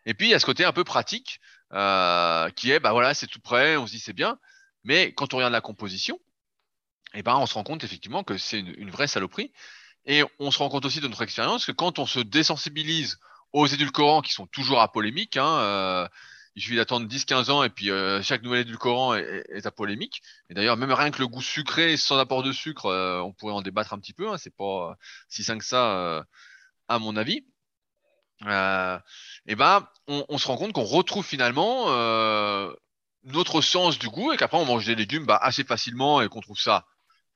[0.07, 1.41] Et puis il y a ce côté un peu pratique
[1.73, 4.39] euh, qui est bah voilà c'est tout prêt, on se dit c'est bien,
[4.85, 6.19] mais quand on regarde la composition,
[7.15, 9.53] eh ben on se rend compte effectivement que c'est une, vraie saloperie.
[10.07, 13.19] Et on se rend compte aussi de notre expérience que quand on se désensibilise
[13.53, 16.09] aux édulcorants qui sont toujours à polémique, hein, euh,
[16.57, 20.23] il suffit d'attendre 10-15 ans et puis euh, chaque nouvel édulcorant est, est, à polémique.
[20.51, 22.87] Et d'ailleurs, même rien que le goût sucré sans apport de sucre,
[23.25, 24.31] on pourrait en débattre un petit peu.
[24.31, 24.97] Hein, c'est pas
[25.29, 26.27] si sain que ça,
[26.89, 27.45] à mon avis
[28.47, 28.99] euh,
[29.47, 32.73] et ben on, on, se rend compte qu'on retrouve finalement euh,
[33.25, 36.41] notre sens du goût et qu'après on mange des légumes bah, assez facilement et qu'on
[36.41, 36.85] trouve ça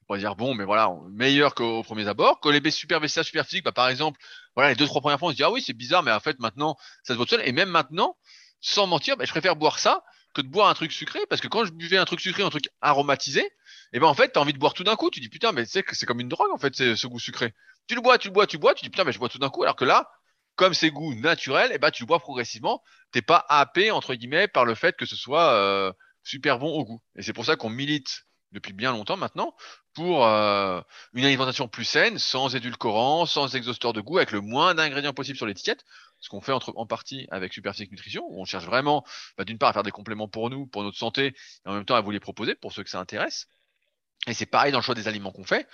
[0.09, 2.41] on va dire bon mais voilà meilleur qu'au premier abord.
[2.41, 4.18] Que les super VCA super physiques bah, par exemple
[4.55, 6.20] voilà les deux trois premières fois on se dit ah oui c'est bizarre mais en
[6.20, 7.43] fait maintenant ça se voit seul.
[7.45, 8.16] Et même maintenant
[8.61, 10.03] sans mentir bah, je préfère boire ça
[10.34, 11.20] que de boire un truc sucré.
[11.28, 13.47] Parce que quand je buvais un truc sucré un truc aromatisé
[13.93, 15.11] et ben en fait t'as envie de boire tout d'un coup.
[15.11, 17.55] Tu dis putain mais c'est comme une drogue en fait ce goût sucré.
[17.86, 18.74] Tu le bois tu le bois tu le bois.
[18.74, 19.62] Tu dis putain mais je bois tout d'un coup.
[19.62, 20.09] Alors que là
[20.59, 22.82] comme c'est goût naturel, et eh ben, tu bois progressivement.
[23.12, 25.92] T'es pas happé, entre guillemets, par le fait que ce soit euh,
[26.24, 27.00] super bon au goût.
[27.14, 29.54] Et c'est pour ça qu'on milite depuis bien longtemps maintenant
[29.94, 30.80] pour euh,
[31.12, 35.36] une alimentation plus saine, sans édulcorants, sans exhausteur de goût, avec le moins d'ingrédients possible
[35.36, 35.84] sur l'étiquette.
[36.18, 39.04] Ce qu'on fait entre, en partie avec Superphysique Nutrition, où on cherche vraiment,
[39.36, 41.36] bah, d'une part, à faire des compléments pour nous, pour notre santé,
[41.66, 43.46] et en même temps à vous les proposer pour ceux que ça intéresse.
[44.26, 45.68] Et c'est pareil dans le choix des aliments qu'on fait.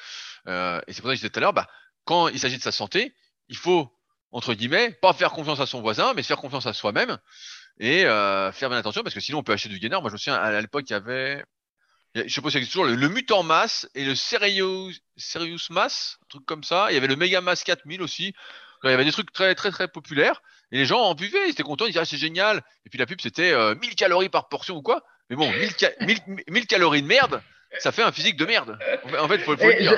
[0.47, 1.71] Euh, et c'est pour ça que je disais tout à l'heure, bah,
[2.05, 3.15] quand il s'agit de sa santé,
[3.49, 3.94] il faut
[4.35, 7.19] entre guillemets, pas faire confiance à son voisin, mais faire confiance à soi-même
[7.79, 10.01] et euh, faire bien attention parce que sinon on peut acheter du gainer.
[10.01, 11.45] Moi je me souviens à l'époque il y avait,
[12.17, 14.91] je pas si c'est toujours le, Mutant Mass et le Serious,
[15.71, 16.89] Mass, truc comme ça.
[16.91, 18.35] Il y avait le Mega Mass 4000 aussi.
[18.83, 21.53] Il y avait des trucs très très très populaires et les gens en buvaient, ils
[21.53, 22.65] étaient contents, ils disaient ah, c'est génial.
[22.85, 25.05] Et puis la pub c'était 1000 euh, calories par portion ou quoi.
[25.31, 25.51] Mais bon,
[26.49, 27.41] 1000, calories de merde,
[27.79, 28.79] ça fait un physique de merde.
[29.19, 29.97] En fait, faut, faut le dire.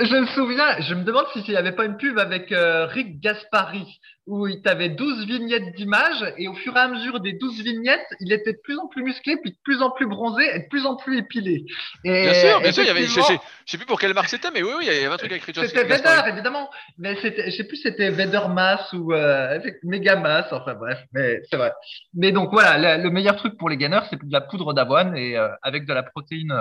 [0.00, 2.86] Je, je, me souviens, je me demande s'il n'y avait pas une pub avec euh,
[2.86, 7.32] Rick Gaspari où il avait 12 vignettes d'images et au fur et à mesure des
[7.32, 10.44] 12 vignettes, il était de plus en plus musclé, puis de plus en plus bronzé
[10.54, 11.64] et de plus en plus épilé.
[12.04, 14.28] Et bien sûr, bien sûr, il y avait, je, sais, sais plus pour quelle marque
[14.28, 15.52] c'était, mais oui, oui, il y avait un truc écrit.
[15.54, 20.46] C'était Vader, évidemment, mais c'était, je sais plus, c'était Vader Mass ou euh, Mega Mass,
[20.52, 21.72] enfin bref, mais c'est vrai.
[22.14, 25.36] Mais donc voilà, le, meilleur truc pour les gainers, c'est de la poudre d'avoine et
[25.36, 26.52] euh, avec de la protéine.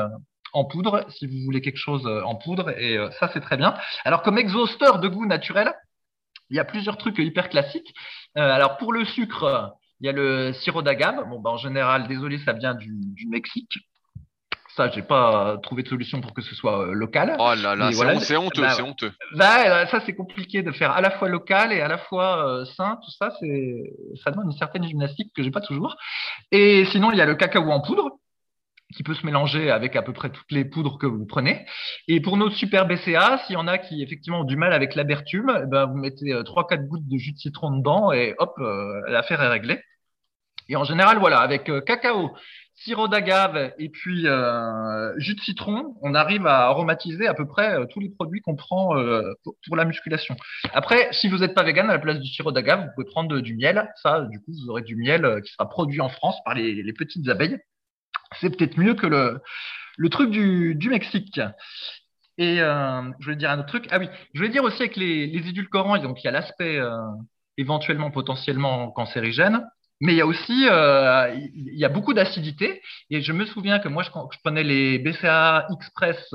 [0.54, 3.58] En poudre, si vous voulez quelque chose euh, en poudre, et euh, ça c'est très
[3.58, 3.74] bien.
[4.04, 5.74] Alors comme exhausteur de goût naturel,
[6.50, 7.94] il y a plusieurs trucs hyper classiques.
[8.38, 11.24] Euh, alors pour le sucre, il y a le sirop d'agave.
[11.30, 12.92] Bon, bah, en général, désolé, ça vient du,
[13.30, 13.78] Mexique.
[14.76, 17.36] Ça, j'ai pas trouvé de solution pour que ce soit local.
[17.40, 19.12] Oh là là, c'est honteux, bah, c'est honteux.
[19.36, 22.98] Bah, ça, c'est compliqué de faire à la fois local et à la fois sain.
[23.04, 23.84] Tout ça, c'est,
[24.24, 25.96] ça demande une certaine gymnastique que j'ai pas toujours.
[26.52, 28.18] Et sinon, il y a le cacao en poudre
[28.92, 31.66] qui peut se mélanger avec à peu près toutes les poudres que vous prenez.
[32.08, 34.96] Et pour nos super BCA, s'il y en a qui effectivement ont du mal avec
[34.96, 38.36] l'amertume, eh ben vous mettez euh, trois 4 gouttes de jus de citron dedans et
[38.38, 39.82] hop, euh, l'affaire est réglée.
[40.70, 42.32] Et en général, voilà, avec euh, cacao,
[42.76, 44.26] sirop d'agave et puis
[45.18, 48.96] jus de citron, on arrive à aromatiser à peu près tous les produits qu'on prend
[49.68, 50.36] pour, la musculation.
[50.74, 53.40] Après, si vous n'êtes pas vegan, à la place du sirop d'agave, vous pouvez prendre
[53.40, 53.92] du miel.
[54.02, 57.28] Ça, du coup, vous aurez du miel qui sera produit en France par les petites
[57.30, 57.60] abeilles
[58.40, 59.42] c'est peut-être mieux que le,
[59.98, 61.40] le truc du, du Mexique.
[62.38, 63.88] Et euh, je voulais dire un autre truc.
[63.92, 66.78] Ah oui, je voulais dire aussi avec les, les édulcorants, donc il y a l'aspect
[66.78, 66.98] euh,
[67.58, 69.68] éventuellement potentiellement cancérigène,
[70.00, 72.82] mais il y a aussi euh, il y a beaucoup d'acidité.
[73.10, 76.34] Et je me souviens que moi, je, quand je prenais les BCA Express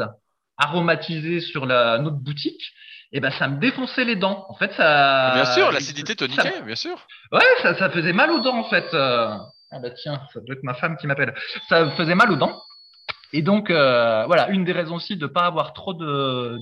[0.58, 2.72] aromatisés sur la notre boutique,
[3.12, 4.46] et eh ben ça me défonçait les dents.
[4.48, 5.32] En fait, ça.
[5.34, 7.06] Bien sûr, l'acidité toniquait, bien sûr.
[7.32, 8.94] Ouais, ça, ça faisait mal aux dents en fait.
[9.70, 11.34] Ah bah tiens, ça doit être ma femme qui m'appelle.
[11.68, 12.62] Ça faisait mal aux dents.
[13.32, 15.94] Et donc, euh, voilà, une des raisons aussi de ne pas avoir trop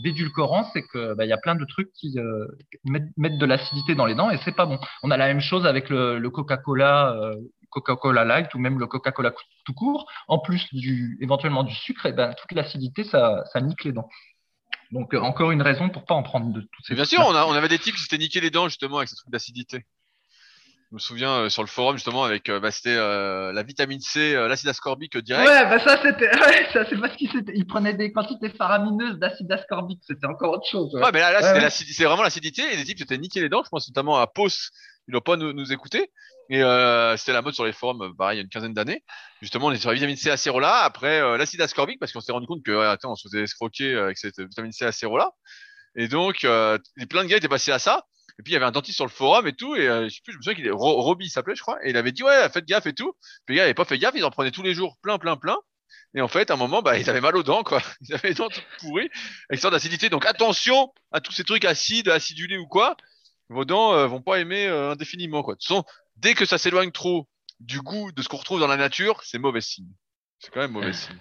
[0.03, 2.47] d'édulcorants, c'est qu'il bah, y a plein de trucs qui euh,
[2.85, 4.79] mettent, de l'acidité dans les dents et c'est pas bon.
[5.03, 7.37] On a la même chose avec le, Coca-Cola, euh,
[7.71, 9.33] Coca-Cola Light ou même le Coca-Cola
[9.65, 10.11] tout court.
[10.27, 14.09] En plus du, éventuellement du sucre, et ben, toute l'acidité, ça, ça nique les dents.
[14.91, 17.45] Donc, encore une raison pour pas en prendre de toutes ces Bien sûr, on, a,
[17.45, 19.85] on avait des types qui s'étaient niqués les dents justement avec ce truc d'acidité.
[20.91, 24.01] Je me souviens euh, sur le forum justement avec euh, bah, c'était euh, la vitamine
[24.01, 25.49] C, l'acide ascorbique direct.
[25.49, 30.03] Ouais, bah ça c'était ouais, ça c'est parce qu'il prenait des quantités faramineuses d'acide ascorbique,
[30.07, 30.95] c'était encore autre chose.
[30.95, 33.71] Ouais, mais là, là c'est vraiment l'acidité et les types s'étaient niqués les dents, je
[33.71, 34.71] pense notamment à Pos,
[35.09, 36.11] il doit pas nous, nous écouter.
[36.51, 39.03] Et euh, c'était la mode sur les forums, pareil, il y a une quinzaine d'années.
[39.41, 42.33] Justement, on est sur la vitamine C acérola, après euh, l'acide ascorbique, parce qu'on s'est
[42.33, 45.31] rendu compte que, attends, on se faisait escroquer avec cette vitamine C acérola.
[45.97, 46.79] Et donc, euh,
[47.09, 48.05] plein de gars étaient passés à ça.
[48.39, 50.15] Et puis il y avait un dentiste sur le forum et tout, et euh, je
[50.15, 52.25] sais plus, je me souviens qu'il est Roby s'appelait, je crois, et il avait dit
[52.25, 53.15] ouais, faites gaffe et tout.
[53.47, 55.37] Puis les gars n'avaient pas fait gaffe, ils en prenaient tous les jours, plein, plein,
[55.37, 55.57] plein.
[56.15, 57.81] Et en fait, à un moment, bah, ils avaient mal aux dents, quoi.
[58.01, 59.11] Ils avaient les dents toutes pourries,
[59.49, 60.09] avec sorte d'acidité.
[60.11, 62.97] Donc attention à tous ces trucs acides, acidulés ou quoi.
[63.49, 65.55] Vos dents euh, vont pas aimer euh, indéfiniment, quoi.
[65.55, 65.85] De toute façon,
[66.17, 67.29] dès que ça s'éloigne trop
[67.61, 69.91] du goût de ce qu'on retrouve dans la nature, c'est mauvais signe.
[70.39, 71.19] C'est quand même mauvais signe.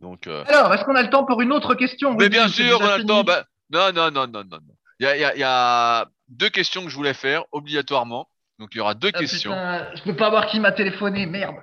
[0.00, 2.14] Donc, Alors, est-ce qu'on a le temps pour une autre question?
[2.14, 3.24] Mais bien sûr, on a le temps.
[3.24, 4.74] Bah, non, non, non, non, non, non.
[5.00, 8.28] Il y a, y, y a, deux questions que je voulais faire obligatoirement.
[8.58, 9.52] Donc il y aura deux ah, questions.
[9.94, 11.56] je peux pas voir qui m'a téléphoné, merde.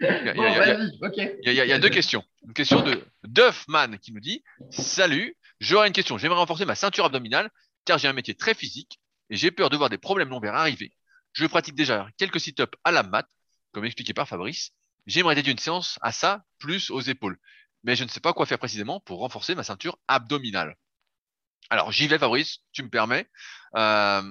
[0.00, 2.22] Il y, a deux questions.
[2.46, 6.18] Une question de Duffman qui nous dit Salut, j'aurais une question.
[6.18, 7.50] J'aimerais renforcer ma ceinture abdominale
[7.84, 10.92] car j'ai un métier très physique et j'ai peur de voir des problèmes lombaires arriver.
[11.32, 13.26] Je pratique déjà quelques sit-ups à la mat,
[13.72, 14.70] comme expliqué par Fabrice.
[15.06, 17.38] J'aimerais dédier une séance à ça, plus aux épaules.
[17.82, 20.76] Mais je ne sais pas quoi faire précisément pour renforcer ma ceinture abdominale.
[21.70, 23.26] Alors, j'y vais, Fabrice, tu me permets.
[23.76, 24.22] Euh,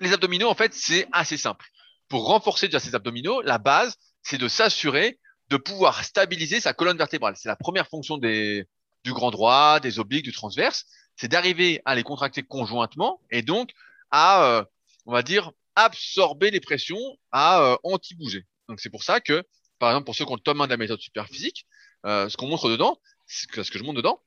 [0.00, 1.66] les abdominaux, en fait, c'est assez simple.
[2.08, 5.18] Pour renforcer déjà ces abdominaux, la base, c'est de s'assurer
[5.48, 7.34] de pouvoir stabiliser sa colonne vertébrale.
[7.36, 8.66] C'est la première fonction des,
[9.04, 10.86] du grand droit, des obliques, du transverse.
[11.16, 13.70] C'est d'arriver à les contracter conjointement et donc
[14.10, 14.64] à, euh,
[15.06, 17.00] on va dire, absorber les pressions,
[17.32, 18.46] à euh, anti-bouger.
[18.68, 19.42] Donc, c'est pour ça que,
[19.78, 21.66] par exemple, pour ceux qui ont le tome 1 de la méthode superphysique,
[22.04, 24.22] ce qu'on montre dedans, ce que je montre dedans,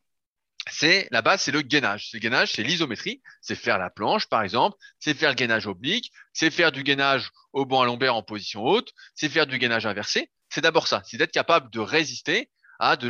[0.72, 2.10] c'est la base, c'est le gainage.
[2.14, 6.12] Le gainage, c'est l'isométrie, c'est faire la planche, par exemple, c'est faire le gainage oblique,
[6.32, 9.86] c'est faire du gainage au banc à lombaire en position haute, c'est faire du gainage
[9.86, 10.32] inversé.
[10.50, 12.50] C'est d'abord ça, c'est d'être capable de résister
[12.80, 13.10] à de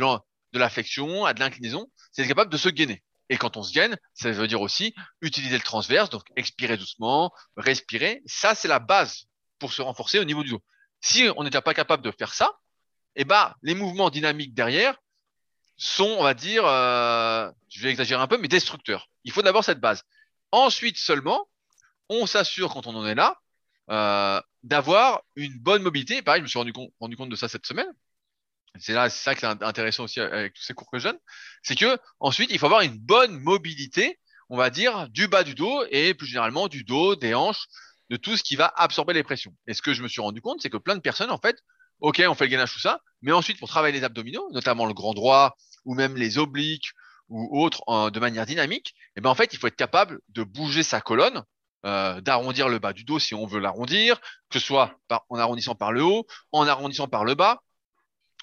[0.68, 3.02] flexion, à de l'inclinaison, c'est être capable de se gainer.
[3.28, 7.32] Et quand on se gaine, ça veut dire aussi utiliser le transverse, donc expirer doucement,
[7.56, 8.22] respirer.
[8.26, 9.24] Ça, c'est la base
[9.58, 10.62] pour se renforcer au niveau du dos.
[11.00, 12.52] Si on n'était pas capable de faire ça,
[13.16, 14.96] eh ben, les mouvements dynamiques derrière,
[15.76, 19.08] sont, on va dire, euh, je vais exagérer un peu, mais destructeurs.
[19.24, 20.04] Il faut d'abord cette base.
[20.52, 21.48] Ensuite seulement,
[22.08, 23.38] on s'assure quand on en est là
[23.90, 26.22] euh, d'avoir une bonne mobilité.
[26.22, 27.88] Pareil, je me suis rendu rendu compte de ça cette semaine.
[28.78, 31.18] C'est là, c'est ça qui est intéressant aussi avec tous ces cours que je donne.
[31.62, 34.18] C'est que ensuite, il faut avoir une bonne mobilité,
[34.48, 37.66] on va dire, du bas du dos et plus généralement du dos, des hanches,
[38.10, 39.54] de tout ce qui va absorber les pressions.
[39.66, 41.62] Et ce que je me suis rendu compte, c'est que plein de personnes, en fait,
[42.00, 44.94] ok, on fait le gainage tout ça, mais ensuite pour travailler les abdominaux, notamment le
[44.94, 46.90] grand droit ou même les obliques
[47.28, 50.82] ou autres de manière dynamique, eh ben en fait il faut être capable de bouger
[50.82, 51.42] sa colonne,
[51.86, 54.18] euh, d'arrondir le bas du dos si on veut l'arrondir,
[54.48, 57.60] que ce soit en arrondissant par le haut, en arrondissant par le bas,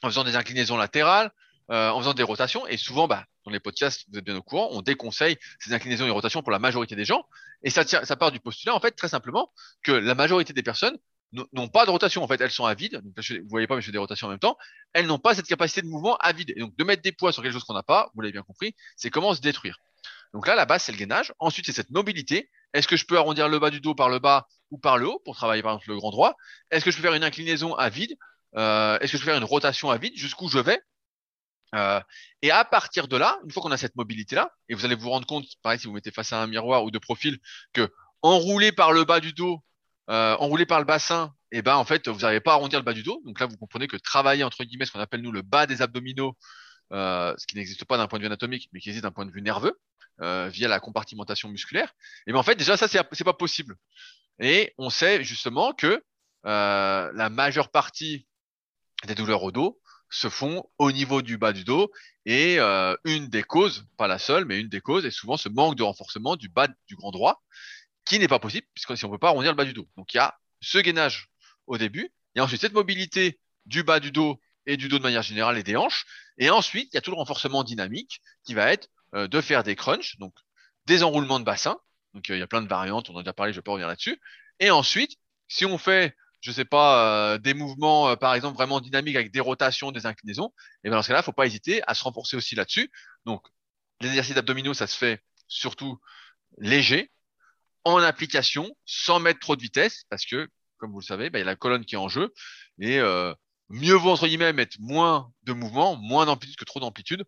[0.03, 1.31] en faisant des inclinaisons latérales,
[1.71, 2.67] euh, en faisant des rotations.
[2.67, 6.05] Et souvent, bah, dans les podcasts, vous êtes bien au courant, on déconseille ces inclinaisons
[6.05, 7.23] et rotations pour la majorité des gens.
[7.63, 9.51] Et ça, ça part du postulat, en fait, très simplement,
[9.83, 10.97] que la majorité des personnes
[11.33, 12.23] n'ont pas de rotation.
[12.23, 13.01] En fait, elles sont à vide.
[13.03, 14.57] Donc, vous voyez pas, mais je fais des rotations en même temps.
[14.93, 16.53] Elles n'ont pas cette capacité de mouvement à vide.
[16.55, 18.43] Et donc, de mettre des poids sur quelque chose qu'on n'a pas, vous l'avez bien
[18.43, 19.77] compris, c'est comment se détruire.
[20.33, 21.33] Donc là, la base, c'est le gainage.
[21.39, 22.49] Ensuite, c'est cette mobilité.
[22.73, 25.07] Est-ce que je peux arrondir le bas du dos par le bas ou par le
[25.07, 26.35] haut pour travailler par exemple le grand droit?
[26.69, 28.15] Est-ce que je peux faire une inclinaison à vide?
[28.55, 30.15] Euh, Est-ce que je peux faire une rotation à vide?
[30.15, 30.81] Jusqu'où je vais?
[31.75, 32.01] Euh,
[32.41, 35.09] et à partir de là, une fois qu'on a cette mobilité-là, et vous allez vous
[35.09, 37.39] rendre compte, pareil, si vous mettez face à un miroir ou de profil,
[37.73, 37.89] que
[38.21, 39.63] enroulé par le bas du dos,
[40.11, 42.79] euh, enroulé par le bassin, et eh ben en fait vous n'arrivez pas à arrondir
[42.79, 43.21] le bas du dos.
[43.25, 45.81] Donc là vous comprenez que travailler entre guillemets ce qu'on appelle nous le bas des
[45.81, 46.37] abdominaux,
[46.91, 49.25] euh, ce qui n'existe pas d'un point de vue anatomique, mais qui existe d'un point
[49.25, 49.79] de vue nerveux
[50.21, 51.87] euh, via la compartimentation musculaire.
[51.87, 53.75] Et eh ben en fait déjà ça c'est pas possible.
[54.39, 56.03] Et on sait justement que
[56.43, 58.27] la majeure partie
[59.05, 61.89] des douleurs au dos se font au niveau du bas du dos
[62.25, 62.59] et
[63.05, 65.83] une des causes, pas la seule, mais une des causes est souvent ce manque de
[65.83, 67.41] renforcement du bas du grand droit
[68.11, 69.87] qui n'est pas possible, puisque si on ne peut pas arrondir le bas du dos.
[69.95, 71.29] Donc il y a ce gainage
[71.65, 75.21] au début, a ensuite cette mobilité du bas du dos et du dos de manière
[75.21, 76.05] générale et des hanches,
[76.37, 79.63] et ensuite il y a tout le renforcement dynamique qui va être euh, de faire
[79.63, 80.33] des crunchs, donc
[80.87, 81.79] des enroulements de bassin,
[82.13, 83.61] donc euh, il y a plein de variantes, on en a déjà parlé, je ne
[83.61, 84.19] vais pas revenir là-dessus,
[84.59, 85.15] et ensuite,
[85.47, 89.39] si on fait je sais pas, euh, des mouvements, par exemple, vraiment dynamiques avec des
[89.39, 90.51] rotations, des inclinaisons,
[90.83, 92.91] et bien dans ce cas-là, il faut pas hésiter à se renforcer aussi là-dessus.
[93.25, 93.45] Donc,
[94.01, 95.99] les exercices abdominaux, ça se fait surtout
[96.57, 97.11] léger,
[97.83, 101.41] en application sans mettre trop de vitesse parce que, comme vous le savez, bah, il
[101.41, 102.33] y a la colonne qui est en jeu
[102.79, 103.33] et euh,
[103.69, 107.23] mieux vaut entre guillemets mettre moins de mouvement, moins d'amplitude que trop d'amplitude.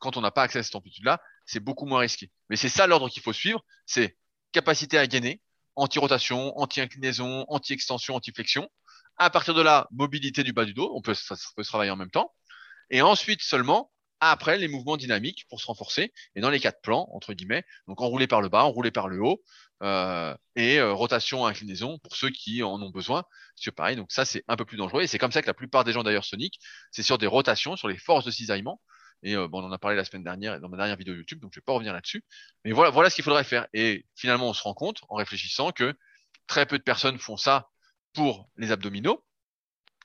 [0.00, 2.30] Quand on n'a pas accès à cette amplitude-là, c'est beaucoup moins risqué.
[2.50, 4.16] Mais c'est ça l'ordre qu'il faut suivre, c'est
[4.52, 5.40] capacité à gainer,
[5.74, 8.68] anti-rotation, anti-inclinaison, anti-extension, anti-flexion.
[9.16, 11.14] À partir de là, mobilité du bas du dos, on peut,
[11.56, 12.32] peut se travailler en même temps.
[12.90, 13.90] Et ensuite seulement,
[14.20, 18.00] après les mouvements dynamiques pour se renforcer et dans les quatre plans entre guillemets donc
[18.00, 19.42] enroulé par le bas enroulé par le haut
[19.82, 23.24] euh, et euh, rotation inclinaison pour ceux qui en ont besoin.
[23.56, 25.54] C'est pareil, donc ça c'est un peu plus dangereux et c'est comme ça que la
[25.54, 26.58] plupart des gens d'ailleurs Sonic,
[26.90, 28.80] c'est sur des rotations, sur les forces de cisaillement.
[29.22, 31.40] Et euh, bon, on en a parlé la semaine dernière dans ma dernière vidéo YouTube,
[31.40, 32.24] donc je vais pas revenir là-dessus.
[32.64, 33.66] Mais voilà, voilà ce qu'il faudrait faire.
[33.72, 35.94] Et finalement, on se rend compte en réfléchissant que
[36.46, 37.68] très peu de personnes font ça
[38.14, 39.24] pour les abdominaux.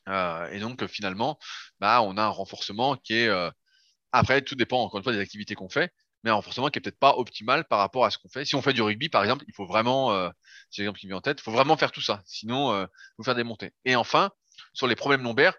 [0.07, 1.39] Et donc finalement,
[1.79, 3.51] bah, on a un renforcement qui est
[4.11, 5.93] après tout dépend encore une fois des activités qu'on fait
[6.23, 8.45] mais un renforcement qui est peut-être pas optimal par rapport à ce qu'on fait.
[8.45, 10.29] Si on fait du rugby, par exemple, il faut vraiment, euh,
[10.69, 12.85] c'est l'exemple qui me vient en tête, il faut vraiment faire tout ça, sinon euh,
[13.17, 13.73] vous faire des montées.
[13.85, 14.31] Et enfin,
[14.73, 15.55] sur les problèmes lombaires,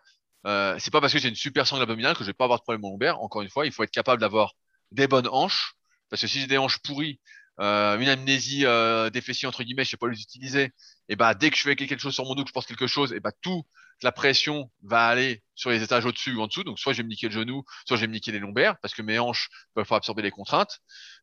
[0.46, 2.58] euh, c'est pas parce que j'ai une super sangle abdominale que je vais pas avoir
[2.58, 3.20] de problème lombaire.
[3.20, 4.52] Encore une fois, il faut être capable d'avoir
[4.90, 5.74] des bonnes hanches,
[6.10, 7.20] parce que si j'ai des hanches pourries,
[7.60, 10.72] euh, une amnésie euh, des fessiers entre guillemets, je sais pas les utiliser,
[11.08, 12.86] et bah dès que je fais quelque chose sur mon dos, que je pense quelque
[12.86, 13.62] chose, et bah tout
[14.03, 16.64] la pression va aller sur les étages au-dessus ou en dessous.
[16.64, 18.76] Donc soit je vais me niquer le genou, soit je vais me niquer les lombaires
[18.80, 20.80] parce que mes hanches peuvent absorber les contraintes.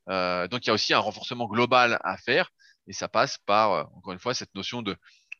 [0.09, 2.49] Euh, donc il y a aussi un renforcement global à faire
[2.87, 4.95] et ça passe par euh, encore une fois cette notion de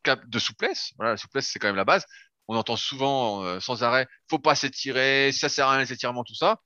[0.06, 0.94] de souplesse.
[0.98, 2.06] Voilà, la souplesse c'est quand même la base.
[2.48, 6.24] On entend souvent euh, sans arrêt, faut pas s'étirer, ça sert à rien les étirements,
[6.24, 6.60] tout ça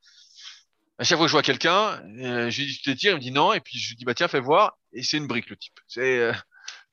[0.97, 2.01] à chaque fois que je vois quelqu'un,
[2.49, 4.13] je lui dis tu t'étires, il me dit non, et puis je lui dis bah
[4.13, 5.77] tiens fais voir, et c'est une brique le type.
[5.89, 6.31] C'est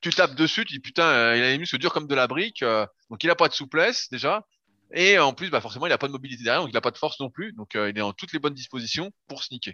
[0.03, 2.27] tu tapes dessus, tu dis putain euh, il a les muscles durs comme de la
[2.27, 4.45] brique, euh, donc il a pas de souplesse déjà,
[4.93, 6.91] et en plus bah forcément il a pas de mobilité derrière, donc il a pas
[6.91, 9.73] de force non plus, donc il est dans toutes les bonnes dispositions pour sneaker.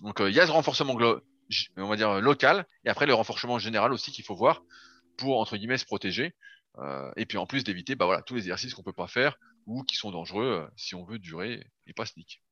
[0.00, 0.96] Donc il y a ce renforcement
[1.76, 4.62] on va dire local, et après le renforcement général aussi qu'il faut voir
[5.16, 6.34] pour entre guillemets se protéger.
[7.16, 9.36] et puis en plus d'éviter bah voilà tous les exercices qu'on peut pas faire
[9.66, 12.42] ou qui sont dangereux si on veut durer et pas sneak.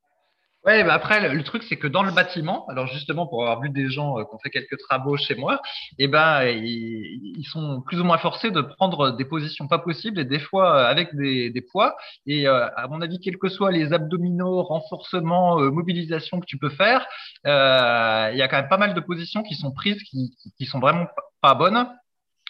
[0.66, 3.70] Ouais, bah après, le, truc, c'est que dans le bâtiment, alors justement, pour avoir vu
[3.70, 5.62] des gens euh, qui ont fait quelques travaux chez moi,
[5.98, 10.24] eh ben, ils, sont plus ou moins forcés de prendre des positions pas possibles et
[10.24, 11.96] des fois euh, avec des, poids.
[12.26, 16.70] Et euh, à mon avis, quels que soient les abdominaux, renforcement, mobilisation que tu peux
[16.70, 17.06] faire,
[17.44, 20.80] il y a quand même pas mal de positions qui sont prises, qui, qui sont
[20.80, 21.06] vraiment
[21.42, 21.88] pas bonnes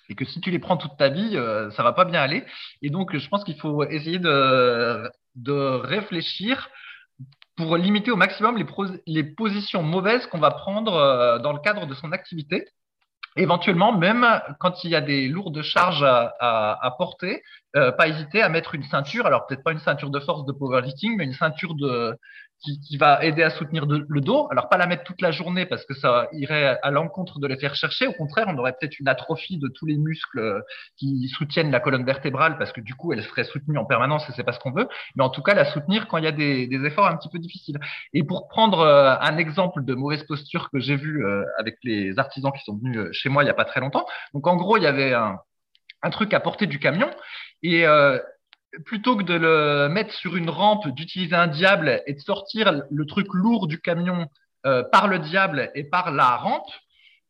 [0.09, 1.37] et que si tu les prends toute ta vie,
[1.77, 2.45] ça va pas bien aller.
[2.81, 5.11] Et donc, je pense qu'il faut essayer de
[5.83, 6.71] réfléchir
[7.57, 8.57] pour limiter au maximum
[9.07, 12.67] les, positions mauvaises qu'on va prendre euh, dans le cadre de son activité.
[13.37, 14.27] Éventuellement, même
[14.61, 17.43] quand il y a des lourdes charges à porter,
[17.77, 19.27] euh, pas hésiter à mettre une ceinture.
[19.27, 22.17] Alors peut-être pas une ceinture de force de powerlifting, mais une ceinture de,
[22.61, 24.49] qui, qui, va aider à soutenir le dos.
[24.51, 27.59] Alors pas la mettre toute la journée parce que ça irait à l'encontre de les
[27.59, 28.07] faire chercher.
[28.07, 30.61] Au contraire, on aurait peut-être une atrophie de tous les muscles euh,
[30.97, 34.33] qui soutiennent la colonne vertébrale parce que du coup, elle serait soutenue en permanence et
[34.33, 34.89] c'est pas ce qu'on veut.
[35.17, 37.29] Mais en tout cas, la soutenir quand il y a des, des efforts un petit
[37.29, 37.79] peu difficiles.
[38.15, 41.25] Et pour prendre euh, un exemple de mauvaise posture que j'ai vu
[41.59, 44.07] avec les artisans qui sont venus chez moi il y a pas très longtemps.
[44.33, 45.39] Donc en gros, il y avait un,
[46.03, 47.11] un truc à porter du camion
[47.67, 48.19] et euh,
[48.85, 53.07] plutôt que de le mettre sur une rampe, d'utiliser un diable et de sortir le
[53.07, 54.29] truc lourd du camion
[54.67, 56.71] euh, par le diable et par la rampe,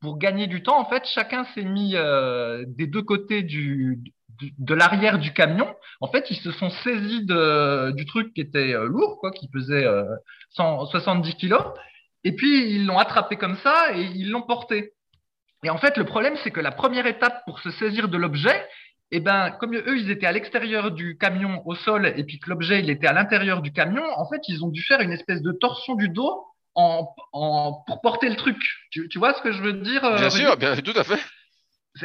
[0.00, 5.18] pour gagner du temps, en fait, chacun s'est mis euh, des deux côtés de l'arrière
[5.18, 5.74] du camion.
[6.02, 9.86] En fait, ils se sont saisis du truc qui était lourd, quoi, qui pesait
[10.50, 11.64] 170 kilos,
[12.24, 14.92] et puis ils l'ont attrapé comme ça et ils l'ont porté.
[15.64, 18.68] Et en fait, le problème, c'est que la première étape pour se saisir de l'objet,
[19.12, 22.50] eh ben, comme eux, ils étaient à l'extérieur du camion au sol et puis que
[22.50, 25.42] l'objet, il était à l'intérieur du camion, en fait, ils ont dû faire une espèce
[25.42, 26.44] de torsion du dos
[26.74, 28.56] en, en, pour porter le truc.
[28.90, 31.20] Tu, tu vois ce que je veux dire euh, Bien sûr, bien, tout à fait.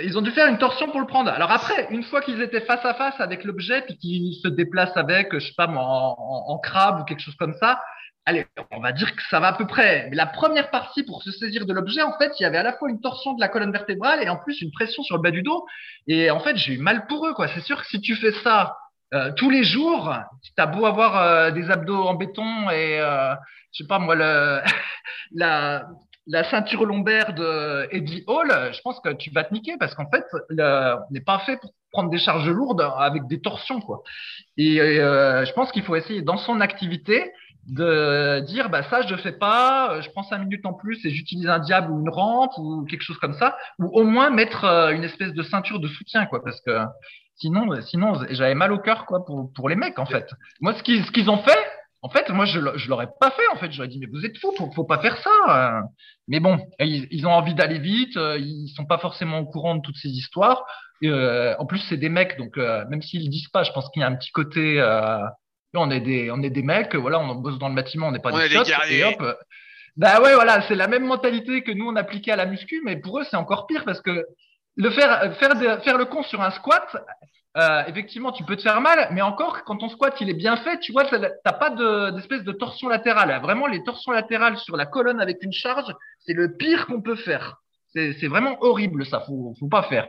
[0.01, 1.29] Ils ont dû faire une torsion pour le prendre.
[1.31, 4.95] Alors après, une fois qu'ils étaient face à face avec l'objet, puis qu'ils se déplacent
[4.95, 7.81] avec, je sais pas moi, en, en, en, crabe ou quelque chose comme ça,
[8.25, 10.07] allez, on va dire que ça va à peu près.
[10.09, 12.63] Mais la première partie pour se saisir de l'objet, en fait, il y avait à
[12.63, 15.21] la fois une torsion de la colonne vertébrale et en plus une pression sur le
[15.21, 15.65] bas du dos.
[16.07, 17.47] Et en fait, j'ai eu mal pour eux, quoi.
[17.49, 18.77] C'est sûr que si tu fais ça
[19.13, 23.35] euh, tous les jours, tu as beau avoir euh, des abdos en béton et, euh,
[23.73, 24.61] je sais pas moi, le,
[25.35, 25.85] la,
[26.27, 30.09] la ceinture lombaire de Eddie Hall, je pense que tu vas te niquer parce qu'en
[30.09, 34.01] fait, le, on n'est pas fait pour prendre des charges lourdes avec des torsions, quoi.
[34.57, 37.31] Et euh, je pense qu'il faut essayer dans son activité
[37.67, 41.11] de dire bah ça je fais pas, euh, je prends cinq minutes en plus et
[41.11, 44.65] j'utilise un diable ou une rampe ou quelque chose comme ça, ou au moins mettre
[44.65, 46.79] euh, une espèce de ceinture de soutien quoi, parce que
[47.35, 50.27] sinon sinon j'avais mal au cœur quoi pour pour les mecs en fait.
[50.59, 51.59] Moi ce qu'ils ce qu'ils ont fait,
[52.01, 54.37] en fait moi je je l'aurais pas fait en fait, j'aurais dit mais vous êtes
[54.39, 55.29] fous, faut, faut pas faire ça.
[55.49, 55.81] Euh.
[56.27, 59.81] Mais bon, ils, ils ont envie d'aller vite, ils sont pas forcément au courant de
[59.81, 60.65] toutes ces histoires.
[61.03, 64.03] Et, en plus c'est des mecs donc même s'ils disent pas, je pense qu'il y
[64.03, 64.79] a un petit côté
[65.73, 68.19] on est des, on est des mecs, voilà, on bosse dans le bâtiment, on n'est
[68.19, 69.23] pas des shots, et hop.
[69.97, 72.95] Bah ouais, voilà, c'est la même mentalité que nous on appliquait à la muscu, mais
[72.95, 74.25] pour eux c'est encore pire parce que
[74.77, 76.95] le faire, faire, faire le con sur un squat,
[77.57, 80.55] euh, effectivement, tu peux te faire mal, mais encore quand ton squat il est bien
[80.57, 83.41] fait, tu vois, t'as pas d'espèce de, torsion latérale.
[83.41, 87.15] Vraiment, les torsions latérales sur la colonne avec une charge, c'est le pire qu'on peut
[87.15, 87.57] faire.
[87.93, 90.07] C'est vraiment horrible ça, faut, faut pas faire.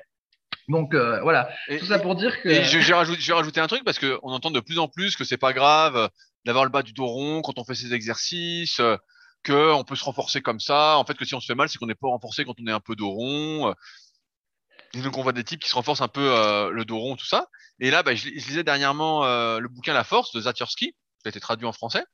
[0.68, 1.48] Donc euh, voilà,
[1.78, 2.48] tout ça pour dire que.
[2.48, 2.94] Et je, vais
[3.32, 6.08] rajouter, un truc parce qu'on entend de plus en plus que c'est pas grave
[6.44, 8.80] d'avoir le bas du dos rond quand on fait ces exercices,
[9.42, 10.96] que on peut se renforcer comme ça.
[10.98, 12.66] En fait, que si on se fait mal, c'est qu'on n'est pas renforcé quand on
[12.66, 13.74] est un peu dos rond.
[14.94, 17.16] Et donc on voit des types qui se renforcent un peu euh, le dos rond,
[17.16, 17.48] tout ça.
[17.80, 21.30] Et là, bah, je, lisais dernièrement euh, le bouquin La Force de Zatiorski, qui a
[21.30, 22.04] été traduit en français,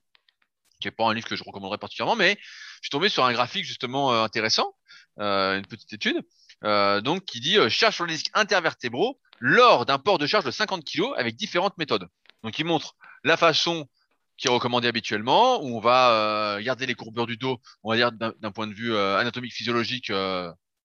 [0.81, 3.33] qui n'est pas un livre que je recommanderais particulièrement, mais je suis tombé sur un
[3.33, 4.75] graphique justement euh, intéressant,
[5.17, 6.21] une petite étude,
[6.63, 10.85] donc qui dit charge sur les disques intervertébraux lors d'un port de charge de 50
[10.85, 12.09] kg avec différentes méthodes.
[12.43, 12.95] Donc il montre
[13.25, 13.89] la façon
[14.37, 18.13] qui est recommandée habituellement, où on va garder les courbures du dos, on va dire
[18.13, 20.11] d'un point de vue anatomique physiologique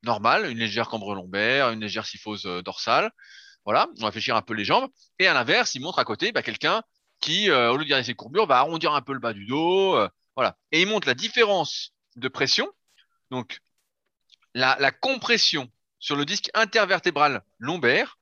[0.03, 3.11] normal, une légère cambre lombaire, une légère syphose euh, dorsale.
[3.65, 4.89] Voilà, on va fléchir un peu les jambes.
[5.19, 6.84] Et à l'inverse, il montre à côté bah, quelqu'un
[7.21, 9.45] qui, euh, au lieu de garder ses courbures, va arrondir un peu le bas du
[9.45, 9.95] dos.
[9.95, 10.57] Euh, voilà.
[10.71, 12.69] Et il montre la différence de pression.
[13.32, 13.59] Donc,
[14.54, 18.20] la, la compression sur le disque intervertébral lombaire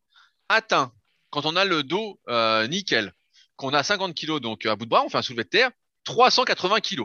[0.49, 0.93] atteint,
[1.29, 2.19] quand on a le dos
[2.67, 3.13] nickel,
[3.55, 5.71] qu'on a 50 kg donc à bout de bras, on fait un soulevé de terre,
[6.03, 7.03] 380 kg.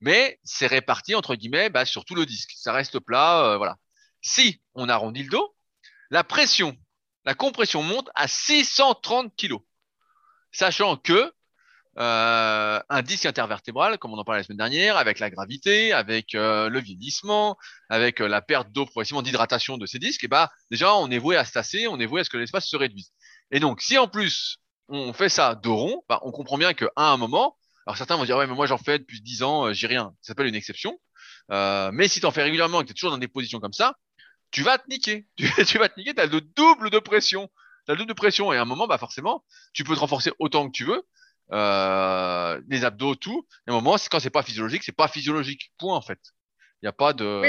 [0.00, 2.52] Mais c'est réparti entre guillemets bah, sur tout le disque.
[2.56, 3.76] Ça reste plat, voilà.
[4.20, 5.54] Si on arrondit le dos,
[6.10, 6.76] la pression,
[7.24, 9.56] la compression monte à 630 kg.
[10.52, 11.32] Sachant que
[11.98, 16.34] euh, un disque intervertébral, comme on en parlait la semaine dernière, avec la gravité, avec
[16.34, 17.56] euh, le vieillissement,
[17.88, 21.18] avec euh, la perte d'eau progressivement d'hydratation de ces disques, et bah déjà on est
[21.18, 23.10] voué à se tasser, on est voué à ce que l'espace se réduise.
[23.50, 26.88] Et donc si en plus on fait ça de rond, bah, on comprend bien qu'à
[26.96, 29.86] un moment, alors certains vont dire ouais mais moi j'en fais depuis 10 ans, j'ai
[29.86, 30.98] rien, ça s'appelle une exception.
[31.50, 33.72] mais si tu en fais régulièrement et que tu es toujours dans des positions comme
[33.72, 33.94] ça,
[34.50, 35.26] tu vas te niquer.
[35.66, 37.48] Tu, vas te niquer, tu as le double de pression.
[37.86, 38.52] Tu as le double de pression.
[38.52, 41.02] Et à un moment, bah forcément, tu peux te renforcer autant que tu veux.
[41.52, 43.46] Euh, les abdos, tout.
[43.66, 45.72] Et à un moment, quand c'est pas physiologique, c'est pas physiologique.
[45.78, 46.20] Point, en fait.
[46.80, 47.42] Il n'y a pas de.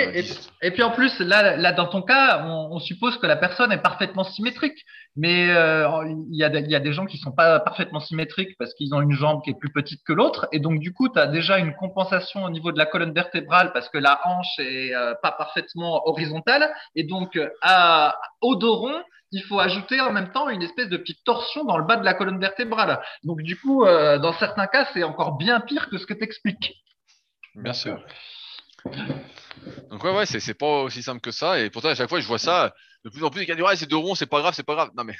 [0.63, 3.81] et, puis en plus, là, là dans ton cas, on, suppose que la personne est
[3.81, 4.83] parfaitement symétrique.
[5.15, 5.87] Mais euh,
[6.31, 8.95] il, y a, il y a des gens qui sont pas parfaitement symétriques parce qu'ils
[8.95, 10.47] ont une jambe qui est plus petite que l'autre.
[10.51, 13.71] Et donc, du coup, tu as déjà une compensation au niveau de la colonne vertébrale
[13.71, 16.73] parce que la hanche est euh, pas parfaitement horizontale.
[16.95, 20.97] Et donc, à, au dos rond, il faut ajouter en même temps une espèce de
[20.97, 22.99] petite torsion dans le bas de la colonne vertébrale.
[23.23, 26.23] Donc, du coup, euh, dans certains cas, c'est encore bien pire que ce que tu
[26.23, 26.73] expliques.
[27.55, 28.03] Bien sûr.
[29.89, 31.59] Donc ouais, ouais, c'est pas aussi simple que ça.
[31.59, 32.73] Et pourtant, à chaque fois, je vois ça,
[33.03, 34.89] de plus en plus, les gars c'est deux ronds, c'est pas grave, c'est pas grave.
[34.95, 35.15] Non mais,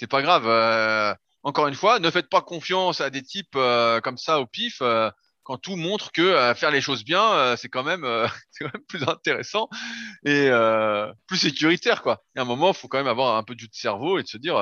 [0.00, 0.46] c'est pas grave.
[0.46, 4.46] Euh, encore une fois, ne faites pas confiance à des types euh, comme ça au
[4.46, 4.78] pif.
[4.80, 5.10] Euh,
[5.42, 9.68] quand tout montre que faire les choses bien, c'est quand quand même plus intéressant
[10.24, 10.48] et
[11.26, 12.22] plus sécuritaire quoi.
[12.36, 14.28] Et à un moment, il faut quand même avoir un peu de cerveau et de
[14.28, 14.54] se dire,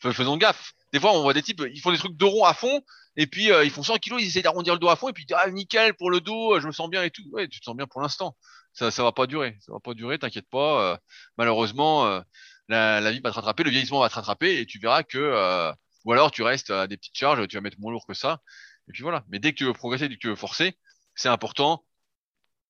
[0.00, 0.72] faisons gaffe.
[0.92, 2.80] Des fois, on voit des types, ils font des trucs de rond à fond,
[3.16, 5.12] et puis, euh, ils font 100 kilos, ils essaient d'arrondir le dos à fond, et
[5.12, 7.22] puis, ah, nickel pour le dos, euh, je me sens bien et tout.
[7.32, 8.36] Ouais, tu te sens bien pour l'instant.
[8.74, 9.56] Ça, ça va pas durer.
[9.60, 10.92] Ça va pas durer, t'inquiète pas.
[10.92, 10.96] Euh,
[11.38, 12.22] malheureusement,
[12.68, 15.72] la, la, vie va te rattraper, le vieillissement va te rattraper, et tu verras que,
[16.04, 18.40] ou alors tu restes à des petites charges, tu vas mettre moins lourd que ça.
[18.88, 19.24] Et puis voilà.
[19.28, 20.76] Mais dès que tu veux progresser, dès que tu veux forcer,
[21.14, 21.84] c'est important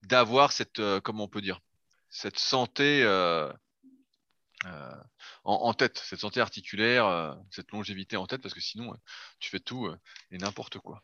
[0.03, 1.59] d'avoir cette, comment on peut dire,
[2.09, 3.03] cette santé,
[4.65, 4.91] euh,
[5.43, 8.97] en, tête, cette santé articulaire, euh, cette longévité en tête, parce que sinon, euh,
[9.39, 9.89] tu fais tout
[10.31, 11.01] et n'importe quoi.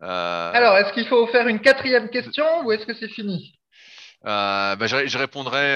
[0.00, 3.58] Alors, est-ce qu'il faut faire une quatrième question ou est-ce que c'est fini?
[4.22, 5.74] Bah, je, répondrai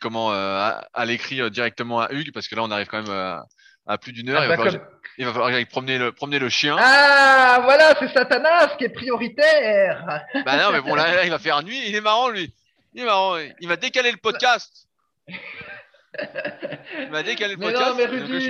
[0.00, 3.42] comment à, l'écrit directement à Hugues, parce que là, on arrive quand même
[3.86, 4.42] à plus d'une heure.
[4.42, 6.76] Ah, il, va falloir, promener le, promener le chien.
[6.78, 10.24] Ah, voilà, c'est Satanas qui est prioritaire.
[10.44, 11.88] bah non, mais bon, là, il va faire nuit.
[11.88, 12.52] Il est marrant, lui.
[12.96, 13.36] Il est marrant.
[13.60, 14.88] Il va décaler le podcast.
[16.18, 17.90] Il m'a décalé le podcast.
[17.90, 18.40] Non, mais Rudy,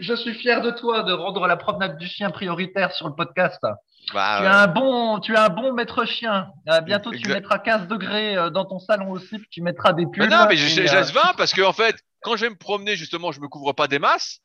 [0.00, 3.60] je, suis, fier de toi de rendre la promenade du chien prioritaire sur le podcast.
[4.14, 6.48] Bah, tu, as un bon, tu as un bon maître chien.
[6.70, 10.30] Euh, bientôt, tu mettras 15 degrés euh, dans ton salon aussi, tu mettras des pulls.
[10.30, 13.32] non, mais je, laisse 20 parce que, en fait, quand je vais me promener, justement,
[13.32, 14.40] je me couvre pas des masses.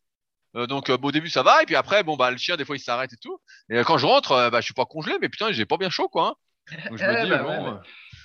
[0.57, 1.63] Euh, donc, au début, ça va.
[1.63, 3.39] Et puis après, bon, bah, le chien, des fois, il s'arrête et tout.
[3.69, 6.09] Et quand je rentre, bah, je suis pas congelé, mais putain, j'ai pas bien chaud,
[6.09, 6.27] quoi.
[6.27, 6.33] Hein.
[6.89, 7.79] Donc, je me eh dis, bah, bon.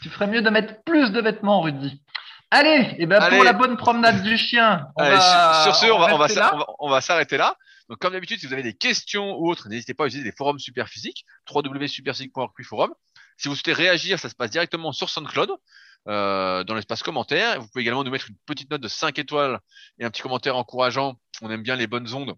[0.05, 2.03] Tu ferais mieux de mettre plus de vêtements, Rudy.
[2.51, 4.87] Allez, et eh ben pour la bonne promenade du chien.
[4.97, 6.15] On va, sur, ce, on va,
[6.79, 7.57] on va, s'arrêter là.
[7.89, 10.37] Donc, comme d'habitude, si vous avez des questions ou autres, n'hésitez pas à utiliser les
[10.37, 12.93] forums Superphysique, www.superphysique.org forum.
[13.39, 15.53] Si vous souhaitez réagir, ça se passe directement sur SoundCloud,
[16.07, 17.59] euh, dans l'espace commentaire.
[17.63, 19.59] Vous pouvez également nous mettre une petite note de 5 étoiles
[19.99, 21.15] et un petit commentaire encourageant.
[21.41, 22.35] On aime bien les bonnes ondes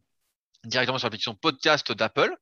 [0.62, 2.32] directement sur l'application podcast d'Apple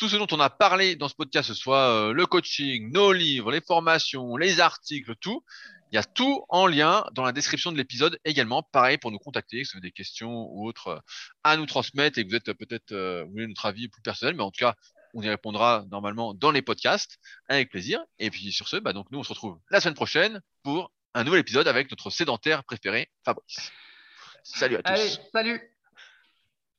[0.00, 3.12] tout ce dont on a parlé dans ce podcast, ce soit euh, le coaching, nos
[3.12, 5.44] livres, les formations, les articles, tout,
[5.92, 8.62] il y a tout en lien dans la description de l'épisode également.
[8.62, 10.98] Pareil pour nous contacter, si vous avez des questions ou autres euh,
[11.44, 14.36] à nous transmettre et que vous êtes peut-être, euh, vous voulez notre avis plus personnel,
[14.36, 14.74] mais en tout cas,
[15.12, 18.00] on y répondra normalement dans les podcasts avec plaisir.
[18.18, 21.24] Et puis sur ce, bah, donc nous on se retrouve la semaine prochaine pour un
[21.24, 23.70] nouvel épisode avec notre sédentaire préféré, Fabrice.
[24.44, 24.92] Salut à tous.
[24.92, 25.60] Allez, salut.